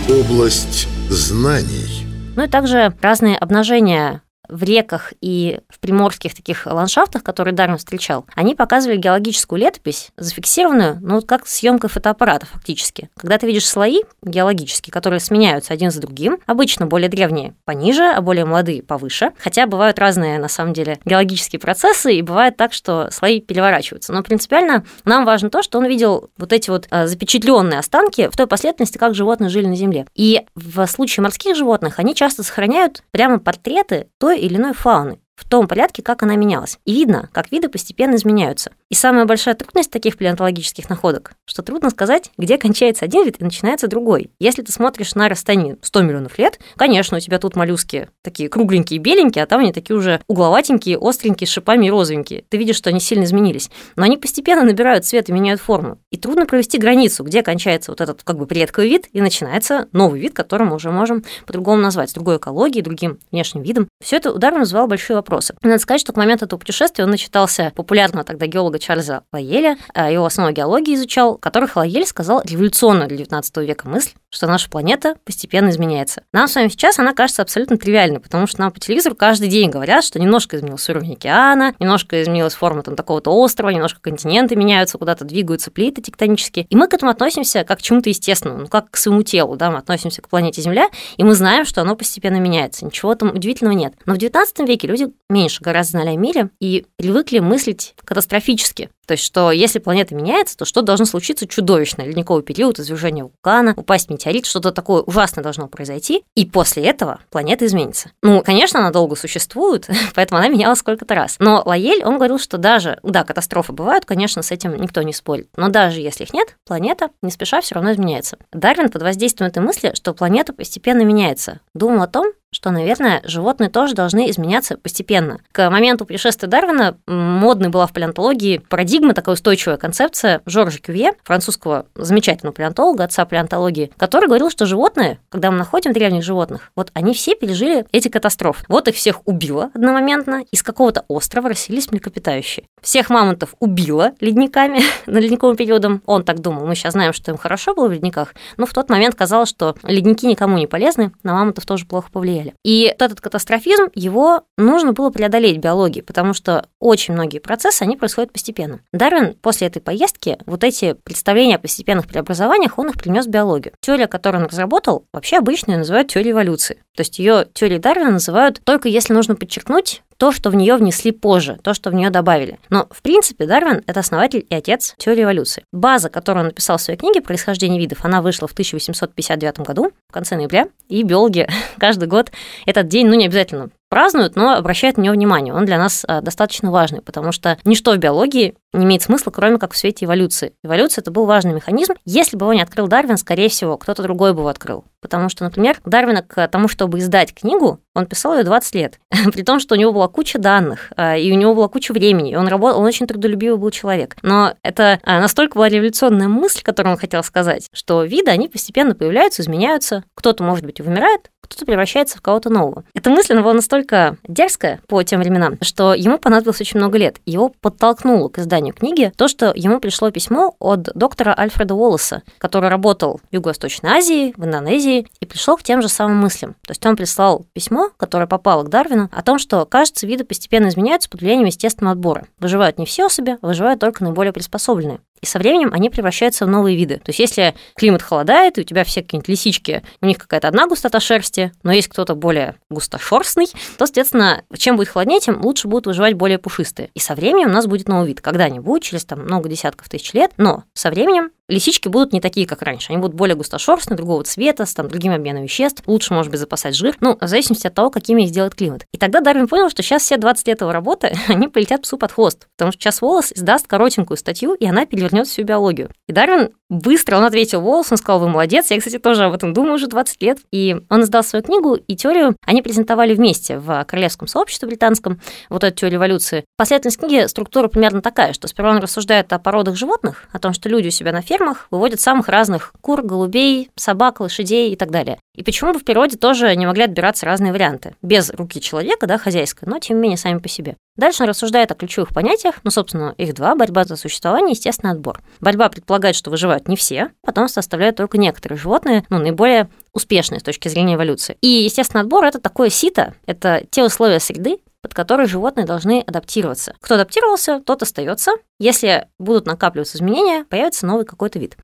Область 0.09 0.87
знаний. 1.09 2.04
Ну 2.37 2.45
и 2.45 2.49
также 2.49 2.93
разные 3.01 3.39
обнажения 3.39 4.23
в 4.49 4.63
реках 4.63 5.13
и 5.21 5.61
в 5.69 5.81
приморских 5.81 6.35
таких 6.35 6.67
ландшафтах, 6.67 7.23
которые 7.23 7.55
Дарвин 7.55 7.79
встречал, 7.79 8.27
они 8.35 8.55
показывали 8.55 8.97
геологическую 8.97 9.61
летопись, 9.61 10.11
зафиксированную, 10.17 10.99
ну, 11.01 11.17
вот 11.17 11.27
как 11.27 11.47
съемка 11.47 11.89
фотоаппарата 11.89 12.47
фактически. 12.47 13.09
Когда 13.17 13.39
ты 13.39 13.47
видишь 13.47 13.69
слои 13.69 14.03
геологические, 14.23 14.93
которые 14.93 15.21
сменяются 15.21 15.73
один 15.73 15.91
за 15.91 16.01
другим, 16.01 16.39
обычно 16.47 16.87
более 16.87 17.09
древние 17.09 17.55
пониже, 17.65 18.05
а 18.05 18.21
более 18.21 18.45
молодые 18.45 18.83
повыше, 18.83 19.33
хотя 19.39 19.67
бывают 19.67 19.99
разные, 19.99 20.39
на 20.39 20.49
самом 20.49 20.73
деле, 20.73 20.99
геологические 21.05 21.61
процессы, 21.61 22.15
и 22.15 22.23
бывает 22.23 22.57
так, 22.57 22.73
что 22.73 23.09
слои 23.11 23.41
переворачиваются. 23.41 24.13
Но 24.13 24.23
принципиально 24.23 24.85
нам 25.05 25.25
важно 25.25 25.51
то, 25.51 25.63
что 25.63 25.79
он 25.79 25.87
видел 25.87 26.31
вот 26.37 26.53
эти 26.53 26.71
вот 26.71 26.87
а, 26.91 27.07
запечатленные 27.07 27.79
останки 27.79 28.29
в 28.29 28.37
той 28.37 28.47
последовательности, 28.47 28.99
как 28.99 29.15
животные 29.15 29.51
жили 29.51 29.67
на 29.67 29.77
Земле. 29.77 30.07
И 30.15 30.43
в 30.55 30.87
случае 30.87 31.23
морских 31.23 31.57
животных 31.57 31.99
они 31.99 32.15
часто 32.15 32.43
сохраняют 32.43 33.03
прямо 33.11 33.39
портреты 33.39 34.09
той 34.19 34.34
той 34.35 34.41
или 34.41 34.57
иной 34.57 34.73
фауны. 34.73 35.19
В 35.37 35.49
том 35.49 35.69
порядке, 35.69 36.03
как 36.03 36.23
она 36.23 36.37
менялась. 36.37 36.79
И 36.85 36.93
видно, 36.93 37.29
как 37.33 37.51
виды 37.51 37.69
постепенно 37.69 38.15
изменяются. 38.17 38.73
И 38.89 38.95
самая 38.95 39.25
большая 39.25 39.55
трудность 39.55 39.91
таких 39.91 40.17
палеонтологических 40.17 40.89
находок, 40.89 41.33
что 41.47 41.63
трудно 41.63 41.91
сказать, 41.91 42.31
где 42.39 42.59
кончается 42.59 43.05
один 43.05 43.25
вид 43.25 43.41
и 43.41 43.45
начинается 43.45 43.89
другой. 43.89 44.31
Если 44.39 44.63
ты 44.63 44.73
смотришь 44.73 45.15
на 45.15 45.29
расстояние 45.29 45.79
100 45.83 46.03
миллионов 46.03 46.39
лет, 46.39 46.61
конечно, 46.77 47.17
у 47.17 47.21
тебя 47.21 47.39
тут 47.39 47.57
моллюски 47.57 48.09
такие 48.23 48.49
кругленькие, 48.49 49.01
беленькие, 49.01 49.45
а 49.45 49.47
там 49.47 49.61
они 49.61 49.73
такие 49.73 49.97
уже 49.97 50.21
угловатенькие, 50.29 50.99
остренькие, 51.01 51.49
с 51.49 51.51
шипами 51.51 51.87
и 51.87 51.91
розовенькие. 51.91 52.45
Ты 52.49 52.57
видишь, 52.57 52.77
что 52.77 52.91
они 52.91 53.01
сильно 53.01 53.25
изменились. 53.25 53.71
Но 53.97 54.05
они 54.05 54.17
постепенно 54.17 54.63
набирают 54.63 55.05
цвет 55.05 55.29
и 55.29 55.33
меняют 55.33 55.61
форму. 55.61 55.99
И 56.11 56.17
трудно 56.17 56.47
провести 56.47 56.79
границу, 56.79 57.25
где 57.25 57.43
кончается 57.43 57.91
вот 57.91 58.01
этот 58.01 58.23
как 58.23 58.39
бы 58.39 58.47
предковый 58.47 58.91
вид 58.91 59.09
и 59.13 59.21
начинается 59.21 59.89
новый 59.93 60.21
вид, 60.21 60.35
который 60.35 60.67
мы 60.67 60.77
уже 60.77 60.91
можем 60.91 61.25
по-другому 61.47 61.83
назвать, 61.83 62.11
с 62.11 62.13
другой 62.13 62.37
экологией, 62.37 62.83
другим 62.83 63.19
внешним 63.33 63.63
видом. 63.63 63.89
Все 64.03 64.17
это 64.17 64.33
ударом 64.33 64.61
вызывало 64.61 64.87
большие 64.87 65.17
вопросы. 65.25 65.55
Надо 65.63 65.79
сказать, 65.79 66.01
что 66.01 66.13
к 66.13 66.17
моменту 66.17 66.45
этого 66.45 66.59
путешествия 66.59 67.05
он 67.05 67.11
начитался 67.11 67.73
популярного 67.75 68.25
тогда 68.25 68.47
геолога 68.47 68.79
Чарльза 68.79 69.23
Лаеля, 69.33 69.79
а 69.95 70.11
его 70.11 70.27
основу 70.27 70.53
геологии 70.53 70.95
изучал, 70.95 71.37
который 71.39 71.69
Лаель 71.75 72.07
сказал 72.07 72.43
революционную 72.45 73.09
для 73.09 73.19
19 73.19 73.57
века 73.59 73.89
мысль, 73.89 74.11
что 74.29 74.47
наша 74.47 74.69
планета 74.69 75.17
постепенно 75.25 75.71
изменяется. 75.71 76.23
Нам 76.33 76.47
с 76.47 76.55
вами 76.55 76.69
сейчас 76.69 76.99
она 76.99 77.15
кажется 77.15 77.43
абсолютно 77.43 77.79
тривиальной, 77.79 78.21
потому 78.21 78.47
что 78.47 78.61
нам 78.61 78.71
по 78.71 78.81
телевизору 78.81 79.15
каждый 79.17 79.49
день 79.49 79.71
говорят, 79.71 80.05
что 80.05 80.21
немножко 80.21 80.57
изменился 80.57 80.93
уровень 80.93 81.15
океана, 81.15 81.75
немножко 81.79 82.23
изменилась 82.23 82.55
форма 82.55 82.83
там 82.83 82.97
такого-то 82.97 83.31
острова, 83.31 83.71
немножко 83.71 84.01
континенты 84.01 84.57
меняются, 84.57 84.99
куда-то 84.99 85.25
двигаются 85.25 85.71
плиты 85.71 86.03
тектонические. 86.03 86.67
И 86.69 86.77
мы 86.77 86.89
к 86.89 86.95
этому 86.95 87.11
относимся 87.11 87.65
как 87.65 87.79
к 87.79 87.83
чему-то 87.83 88.11
естественному, 88.11 88.63
ну 88.63 88.67
как 88.69 88.91
к 88.91 88.97
своему 88.97 89.23
телу, 89.23 89.57
да, 89.57 89.71
мы 89.71 89.79
относимся 89.79 90.21
к 90.21 90.29
планете 90.29 90.61
Земля, 90.61 90.89
и 91.17 91.25
мы 91.25 91.35
знаем, 91.35 91.65
что 91.65 91.81
оно 91.81 91.97
постепенно 91.97 92.37
меняется. 92.37 92.85
Ничего 92.85 93.15
там 93.15 93.31
удивительного 93.31 93.75
нет. 93.75 93.95
Но 94.07 94.15
в 94.15 94.19
19 94.19 94.61
веке 94.69 94.89
люди 94.89 95.09
меньше 95.29 95.63
гораздо 95.63 95.93
знали 95.93 96.11
о 96.11 96.17
мире 96.17 96.51
и 96.61 96.87
привыкли 96.97 97.39
мыслить 97.39 97.95
катастрофически. 98.05 98.91
То 99.07 99.13
есть, 99.13 99.25
что 99.25 99.51
если 99.51 99.79
планета 99.79 100.15
меняется, 100.15 100.57
то 100.57 100.65
что 100.65 100.83
должно 100.83 101.05
случиться 101.05 101.47
чудовищно? 101.47 102.03
Ледниковый 102.03 102.43
период, 102.43 102.79
извержение 102.79 103.25
вулкана, 103.25 103.75
упасть 103.77 104.09
метеорит, 104.11 104.47
что-то 104.47 104.73
такое 104.73 105.03
ужасное 105.03 105.45
должно 105.45 105.69
произойти, 105.69 106.25
и 106.35 106.47
после 106.47 106.85
этого 106.85 107.21
планета 107.31 107.67
изменится. 107.67 108.11
Ну, 108.23 108.43
конечно, 108.43 108.81
она 108.81 108.91
долго 108.91 109.17
существует, 109.17 109.89
поэтому 110.15 110.39
она 110.39 110.49
менялась 110.49 110.79
сколько-то 110.79 111.15
раз. 111.15 111.37
Но 111.39 111.63
Лаель, 111.65 112.03
он 112.05 112.17
говорил, 112.17 112.39
что 112.39 112.57
даже, 112.57 112.99
да, 113.03 113.25
катастрофы 113.25 113.73
бывают, 113.73 114.05
конечно, 114.05 114.43
с 114.43 114.51
этим 114.51 114.75
никто 114.81 115.03
не 115.03 115.13
спорит, 115.13 115.49
но 115.57 115.69
даже 115.69 116.01
если 116.01 116.25
их 116.25 116.33
нет, 116.33 116.57
планета 116.65 117.11
не 117.23 117.31
спеша 117.31 117.61
все 117.61 117.75
равно 117.75 117.93
изменяется. 117.93 118.39
Дарвин 118.53 118.89
под 118.89 119.03
воздействием 119.03 119.51
этой 119.51 119.63
мысли, 119.63 119.93
что 119.95 120.15
планета 120.15 120.53
постепенно 120.53 121.03
меняется, 121.03 121.61
думал 121.75 122.03
о 122.03 122.07
том, 122.07 122.33
что, 122.55 122.71
наверное, 122.71 123.21
животные 123.25 123.69
тоже 123.69 123.95
должны 123.95 124.31
изменяться 124.31 124.79
постепенно. 124.79 125.39
К 125.53 125.69
моменту 125.69 126.07
путешествия 126.07 126.49
Дарвина 126.49 126.97
модной 127.07 127.69
была 127.69 127.87
в 127.87 127.93
палеонтологии 127.93 128.59
парадигма, 128.59 129.13
такая 129.13 129.35
устойчивая 129.35 129.77
концепция 129.77 130.41
Жоржа 130.47 130.79
Кювье, 130.79 131.13
французского 131.25 131.87
замечательного 131.97 132.55
палеонтолога, 132.55 133.05
отца 133.05 133.25
палеонтологии, 133.25 133.91
который 133.97 134.27
говорил, 134.29 134.51
что 134.51 134.67
животные, 134.67 135.19
когда 135.31 135.51
мы 135.51 135.59
находим 135.59 135.93
древних 135.93 136.23
животных, 136.23 136.71
вот 136.77 136.91
они 136.95 137.13
все 137.13 137.35
пережили 137.35 137.85
эти 137.93 138.09
катастрофы. 138.09 138.65
Вот 138.69 138.87
их 138.89 138.95
всех 138.95 139.27
убило 139.27 139.71
одномоментно, 139.75 140.45
из 140.53 140.63
какого-то 140.63 141.05
острова 141.09 141.49
расселись 141.49 141.91
млекопитающие. 141.91 142.67
Всех 142.81 143.11
мамонтов 143.11 143.55
убило 143.59 144.13
ледниками 144.21 144.81
на 145.07 145.19
ледниковым 145.19 145.57
периодом. 145.57 146.03
Он 146.07 146.23
так 146.23 146.41
думал. 146.41 146.67
Мы 146.67 146.77
сейчас 146.77 146.93
знаем, 146.93 147.13
что 147.13 147.33
им 147.33 147.37
хорошо 147.37 147.75
было 147.75 147.89
в 147.89 147.93
ледниках, 147.93 148.35
но 148.57 148.67
в 148.67 148.73
тот 148.73 148.89
момент 148.91 149.17
казалось, 149.17 149.49
что 149.49 149.75
ледники 149.83 150.27
никому 150.27 150.57
не 150.59 150.67
полезны, 150.67 151.11
на 151.23 151.33
мамонтов 151.33 151.67
тоже 151.67 151.87
плохо 151.87 152.11
повлияли 152.13 152.44
цели. 152.45 152.55
И 152.65 152.89
вот 152.93 153.03
этот 153.03 153.21
катастрофизм, 153.21 153.89
его 153.95 154.45
нужно 154.57 154.93
было 154.93 155.11
преодолеть 155.11 155.59
биологии, 155.59 156.01
потому 156.01 156.35
что 156.35 156.67
очень 156.79 157.15
многие 157.15 157.39
процессы, 157.39 157.83
они 157.83 157.97
происходят 157.97 158.33
постепенно. 158.33 158.81
Дарвин 158.93 159.35
после 159.35 159.67
этой 159.67 159.81
поездки 159.81 160.39
вот 160.47 160.65
эти 160.65 160.95
представления 161.05 161.57
о 161.57 161.59
постепенных 161.59 162.07
преобразованиях, 162.07 162.79
он 162.79 162.89
их 162.89 162.97
принес 162.97 163.27
в 163.27 163.31
биологию. 163.31 163.75
Теория, 163.81 164.07
которую 164.07 164.43
он 164.43 164.49
разработал, 164.49 165.07
вообще 165.13 165.39
обычно 165.39 165.73
ее 165.73 165.79
называют 165.79 166.09
теорией 166.09 166.33
эволюции. 166.33 166.77
То 166.97 167.01
есть 167.01 167.19
ее 167.19 167.47
теорией 167.53 167.81
Дарвина 167.81 168.13
называют 168.13 168.61
только 168.65 168.89
если 168.89 169.13
нужно 169.13 169.35
подчеркнуть 169.35 170.03
то, 170.17 170.33
что 170.33 170.51
в 170.51 170.55
нее 170.55 170.77
внесли 170.77 171.13
позже, 171.13 171.59
то, 171.63 171.75
что 171.75 171.91
в 171.91 171.95
нее 171.95 172.11
добавили. 172.11 172.59
Но, 172.71 172.87
в 172.91 173.03
принципе, 173.03 173.47
Дарвин— 173.47 173.83
это 173.87 174.01
основатель 174.01 174.47
и 174.49 174.55
отец 174.55 174.95
теории 174.99 175.25
эволюции. 175.25 175.65
База, 175.73 176.09
которую 176.09 176.43
он 176.43 176.49
написал 176.49 176.79
в 176.79 176.83
своей 176.83 176.99
книге 176.99 177.21
«Происхождение 177.21 177.81
видов», 177.81 178.05
она 178.05 178.23
вышла 178.23 178.49
в 178.49 178.53
1859 178.53 179.61
году, 179.61 179.93
в 180.09 180.13
конце 180.13 180.37
ноября, 180.37 180.69
и 180.89 181.03
биологи 181.03 181.49
каждый 181.79 182.09
год 182.09 182.31
этот 182.67 182.89
день, 182.89 183.07
ну, 183.07 183.15
не 183.15 183.27
обязательно 183.27 183.71
празднуют, 183.95 184.35
но 184.35 184.55
обращают 184.55 184.97
на 184.97 185.03
него 185.03 185.15
внимание. 185.15 185.55
Он 185.55 185.67
для 185.67 185.79
нас 185.79 186.05
а, 186.09 186.21
достаточно 186.21 186.73
важный, 186.73 187.01
потому 187.01 187.31
что 187.31 187.59
ничто 187.65 187.93
в 187.93 187.99
биологии 187.99 188.57
не 188.73 188.87
имеет 188.87 189.03
смысла, 189.03 189.31
кроме 189.31 189.59
как 189.59 189.73
в 189.73 189.77
свете 189.77 190.07
эволюции. 190.07 190.53
Эволюция– 190.65 191.03
это 191.03 191.13
был 191.13 191.27
важный 191.27 191.53
механизм. 191.53 191.95
Если 192.05 192.37
бы 192.37 192.47
его 192.47 192.55
не 192.55 192.63
открыл 192.63 192.89
Дарвин, 192.89 193.17
скорее 193.17 193.49
всего, 193.49 193.79
кто-то 193.79 194.03
другой 194.03 194.35
бы 194.35 194.41
его 194.41 194.49
открыл. 194.49 194.85
Потому 195.01 195.29
что, 195.29 195.45
например, 195.45 195.79
Дарвина 195.85 196.23
к 196.23 196.49
тому, 196.49 196.67
чтобы 196.67 196.99
издать 196.99 197.33
книгу, 197.33 197.79
он 197.95 198.07
писал 198.07 198.37
ее 198.37 198.43
20 198.43 198.75
лет, 198.75 198.99
при 199.33 199.43
том, 199.43 199.61
что 199.61 199.77
у 199.77 199.79
него 199.79 199.93
была 199.93 200.09
куча 200.09 200.41
данных, 200.41 200.93
а, 200.97 201.17
и 201.17 201.31
у 201.31 201.37
него 201.37 201.55
была 201.55 201.69
куча 201.69 201.93
времени, 201.93 202.35
он 202.35 202.49
работал, 202.49 202.81
он 202.81 202.87
очень 202.87 203.07
трудолюбивый 203.07 203.59
был 203.59 203.71
человек. 203.71 204.17
Но 204.23 204.55
это 204.63 204.99
а, 205.05 205.21
настолько 205.21 205.55
была 205.55 205.69
революционная 205.69 206.27
мысль, 206.27 206.63
которую 206.63 206.95
он 206.95 206.99
хотел 206.99 207.23
сказать, 207.23 207.69
что 207.73 208.03
виды, 208.03 208.33
они 208.33 208.49
постепенно 208.49 208.97
появляются, 208.97 209.43
изменяются, 209.43 210.03
кто-то, 210.15 210.43
может 210.43 210.65
быть, 210.65 210.81
вымирает, 210.81 211.31
кто-то 211.45 211.67
превращается 211.67 212.19
в 212.19 212.23
кого-то 212.23 212.51
нового. 212.51 212.85
Эта 212.95 213.11
мысль 213.11 213.39
была 213.39 213.53
настолько 213.53 214.17
дерзкая 214.27 214.81
по 214.89 215.03
тем 215.03 215.21
временам, 215.21 215.59
что 215.63 215.95
ему 215.95 216.19
понадобилось 216.19 216.61
очень 216.61 216.79
много 216.81 216.99
лет. 216.99 217.17
Его 217.27 217.53
подтолкнуло 217.61 218.29
к 218.29 218.39
изданию 218.39 218.75
книги 218.75 219.13
то, 219.17 219.29
что 219.29 219.53
ему 219.55 219.81
пришло 219.81 220.11
письмо 220.11 220.55
от 220.59 220.83
доктора 220.95 221.35
Альфреда 221.37 221.75
Уоллеса, 221.75 222.23
который 222.39 222.69
работал 222.69 223.21
в 223.31 223.35
Юго-Восточной 223.35 223.91
Азии, 223.91 224.35
в 224.37 224.45
Индонезии, 224.45 225.07
и 225.21 225.27
пришел 225.27 225.57
к 225.57 225.63
тем 225.63 225.83
же 225.83 225.89
самым 225.89 226.19
мыслям. 226.19 226.55
То 226.67 226.71
есть 226.71 226.85
он 226.87 226.97
прислал 226.97 227.47
письмо, 227.53 227.91
которое 227.97 228.27
попало 228.27 228.63
к 228.63 228.69
Дарвину, 228.69 229.11
о 229.13 229.23
том, 229.23 229.39
что, 229.39 229.65
кажется, 229.67 230.07
виды 230.07 230.25
постепенно 230.25 230.69
изменяются 230.69 231.11
под 231.11 231.21
влиянием 231.21 231.47
естественного 231.47 231.93
отбора. 231.93 232.27
Выживают 232.39 232.79
не 232.79 232.87
все 232.87 233.07
особи, 233.07 233.39
выживают 233.43 233.81
только 233.81 234.03
наиболее 234.05 234.33
приспособленные 234.33 235.01
и 235.25 235.27
со 235.27 235.39
временем 235.39 235.71
они 235.73 235.89
превращаются 235.89 236.45
в 236.45 236.51
новые 236.51 236.77
виды. 236.77 236.97
То 236.97 237.09
есть 237.09 237.19
если 237.19 237.55
климат 237.77 238.03
холодает, 238.03 238.59
и 238.59 238.61
у 238.61 238.65
тебя 238.65 238.85
все 238.85 239.03
какие-нибудь 239.03 239.29
лисички, 239.29 239.83
у 240.03 240.07
них 240.07 240.19
какая-то 240.19 240.49
одна 240.49 240.67
густота 240.67 241.01
шерсти, 241.01 241.51
но 241.63 241.73
есть 241.73 241.89
кто-то 241.89 242.15
более 242.15 242.57
густошерстный, 242.69 243.47
то, 243.79 243.87
соответственно, 243.87 244.45
чем 244.57 244.77
будет 244.77 244.89
холоднее, 244.89 245.21
тем 245.21 245.43
лучше 245.43 245.67
будут 245.67 245.87
выживать 245.87 246.13
более 246.13 246.39
пушистые. 246.39 246.91
И 246.93 247.01
со 247.01 247.15
временем 247.15 247.49
у 247.49 247.53
нас 247.53 247.67
будет 247.67 247.89
новый 247.89 248.09
вид. 248.09 248.21
Когда-нибудь, 248.21 248.83
через 248.83 249.07
там 249.07 249.21
много 249.21 249.49
десятков 249.49 249.89
тысяч 249.89 250.13
лет, 250.13 250.33
но 250.37 250.65
со 250.75 250.91
временем 250.91 251.31
лисички 251.49 251.89
будут 251.89 252.13
не 252.13 252.21
такие, 252.21 252.47
как 252.47 252.63
раньше. 252.63 252.93
Они 252.93 253.01
будут 253.01 253.17
более 253.17 253.37
густошерстные, 253.37 253.97
другого 253.97 254.25
цвета, 254.25 254.67
с 254.67 254.75
там, 254.75 254.89
другим 254.89 255.13
обменом 255.13 255.43
веществ. 255.43 255.83
Лучше, 255.87 256.15
может 256.15 256.31
быть, 256.31 256.41
запасать 256.41 256.75
жир. 256.75 256.97
Ну, 257.01 257.17
в 257.21 257.27
зависимости 257.27 257.67
от 257.67 257.75
того, 257.75 257.91
какими 257.91 258.23
их 258.23 258.29
сделает 258.29 258.55
климат. 258.55 258.87
И 258.93 258.99
тогда 258.99 259.21
Дарвин 259.21 259.49
понял, 259.49 259.71
что 259.71 259.83
сейчас 259.83 260.03
все 260.03 260.17
20 260.17 260.47
лет 260.49 260.61
его 260.61 260.73
работы, 260.73 261.15
они 261.29 261.49
полетят 261.49 261.83
псу 261.83 261.99
под 261.99 262.13
хвост. 262.13 262.47
Потому 262.57 262.73
что 262.73 262.81
сейчас 262.81 263.03
Волос 263.03 263.33
издаст 263.33 263.67
коротенькую 263.67 264.17
статью, 264.17 264.55
и 264.55 264.67
она 264.67 264.87
перевернет 264.87 265.27
всю 265.27 265.43
биологию. 265.43 265.91
И 266.09 266.13
Дарвин 266.13 266.51
быстро, 266.69 267.17
он 267.17 267.25
ответил 267.25 267.61
Волос, 267.61 267.91
он 267.91 267.99
сказал, 267.99 268.21
вы 268.21 268.29
молодец. 268.29 268.71
Я, 268.71 268.79
кстати, 268.79 268.99
тоже 268.99 269.25
об 269.25 269.35
этом 269.35 269.53
думаю 269.53 269.75
уже 269.75 269.87
20 269.87 270.23
лет. 270.23 270.39
И 270.51 270.77
он 270.89 271.03
издал 271.03 271.23
свою 271.23 271.45
книгу, 271.45 271.75
и 271.75 271.97
теорию 271.97 272.37
они 272.47 272.63
презентовали 272.63 273.15
вместе 273.15 273.59
в 273.59 273.85
Королевском 273.85 274.29
сообществе 274.29 274.69
британском, 274.69 275.21
вот 275.51 275.65
эту 275.65 275.77
теорию 275.77 275.99
эволюции. 275.99 276.45
Последовательность 276.57 276.99
книги 276.99 277.27
структура 277.27 277.69
примерно 277.69 278.03
такая, 278.03 278.33
что 278.33 278.49
сперва 278.49 278.71
он 278.71 278.79
рассуждает 278.79 279.33
о 279.33 279.39
породах 279.39 279.77
животных, 279.77 280.25
о 280.33 280.39
том, 280.39 280.53
что 280.53 280.69
люди 280.69 280.89
у 280.89 280.91
себя 280.91 281.13
на 281.13 281.23
фермах 281.35 281.67
выводят 281.73 282.01
самых 282.01 282.29
разных 282.29 282.73
кур, 282.81 283.03
голубей, 283.03 283.71
собак, 283.75 284.21
лошадей 284.21 284.73
и 284.73 284.77
так 284.77 284.91
далее. 284.91 285.19
И 285.35 285.43
почему 285.43 285.73
бы 285.73 285.81
в 285.81 285.85
природе 285.85 286.17
тоже 286.17 286.55
не 286.55 286.65
могли 286.65 286.85
отбираться 286.85 287.27
разные 287.27 287.53
варианты? 287.53 287.97
Без 288.03 288.31
руки 288.31 288.61
человека, 288.61 289.09
да, 289.09 289.19
хозяйской, 289.19 289.69
но 289.69 289.81
тем 289.81 289.97
не 289.97 290.03
менее 290.03 290.17
сами 290.17 290.39
по 290.39 290.49
себе. 290.49 290.77
Дальше 290.97 291.25
он 291.25 291.29
рассуждает 291.29 291.73
о 291.73 291.75
ключевых 291.75 292.11
понятиях, 292.11 292.61
ну, 292.63 292.71
собственно, 292.71 293.15
их 293.19 293.35
два– 293.35 293.55
борьба 293.57 293.85
за 293.85 293.97
существование 293.97 294.53
и 294.53 294.55
естественный 294.57 294.93
отбор. 294.93 295.21
Борьба 295.41 295.69
предполагает, 295.69 296.15
что 296.15 296.31
выживают 296.31 296.69
не 296.69 296.77
все, 296.77 297.11
потом 297.23 297.49
составляют 297.49 297.97
только 297.97 298.17
некоторые 298.17 298.57
животные, 298.57 299.05
ну, 299.09 299.19
наиболее 299.19 299.69
успешные 299.93 300.39
с 300.39 300.45
точки 300.45 300.69
зрения 300.69 300.95
эволюции. 300.95 301.37
И 301.41 301.49
естественный 301.49 302.03
отбор– 302.03 302.25
это 302.27 302.39
такое 302.39 302.71
сито, 302.71 303.15
это 303.27 303.65
те 303.71 303.83
условия 303.83 304.21
среды, 304.21 304.59
под 304.85 304.93
которые 304.93 305.27
животные 305.27 305.65
должны 305.65 306.05
адаптироваться. 306.07 306.75
Кто 306.79 306.97
адаптировался, 306.97 307.59
тот 307.65 307.81
остается. 307.81 308.33
Если 308.59 309.09
будут 309.19 309.47
накапливаться 309.47 309.97
изменения, 309.97 310.45
появится 310.45 310.85
новый 310.85 311.07
какой-то 311.07 311.39
вид. 311.39 311.57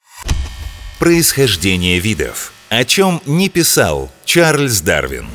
Происхождение 0.98 1.98
видов. 1.98 2.54
О 2.70 2.82
чем 2.86 3.20
не 3.26 3.50
писал 3.50 4.08
Чарльз 4.24 4.80
Дарвин. 4.80 5.26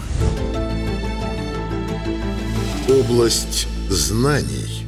Область 2.89 3.67
знаний. 3.87 4.87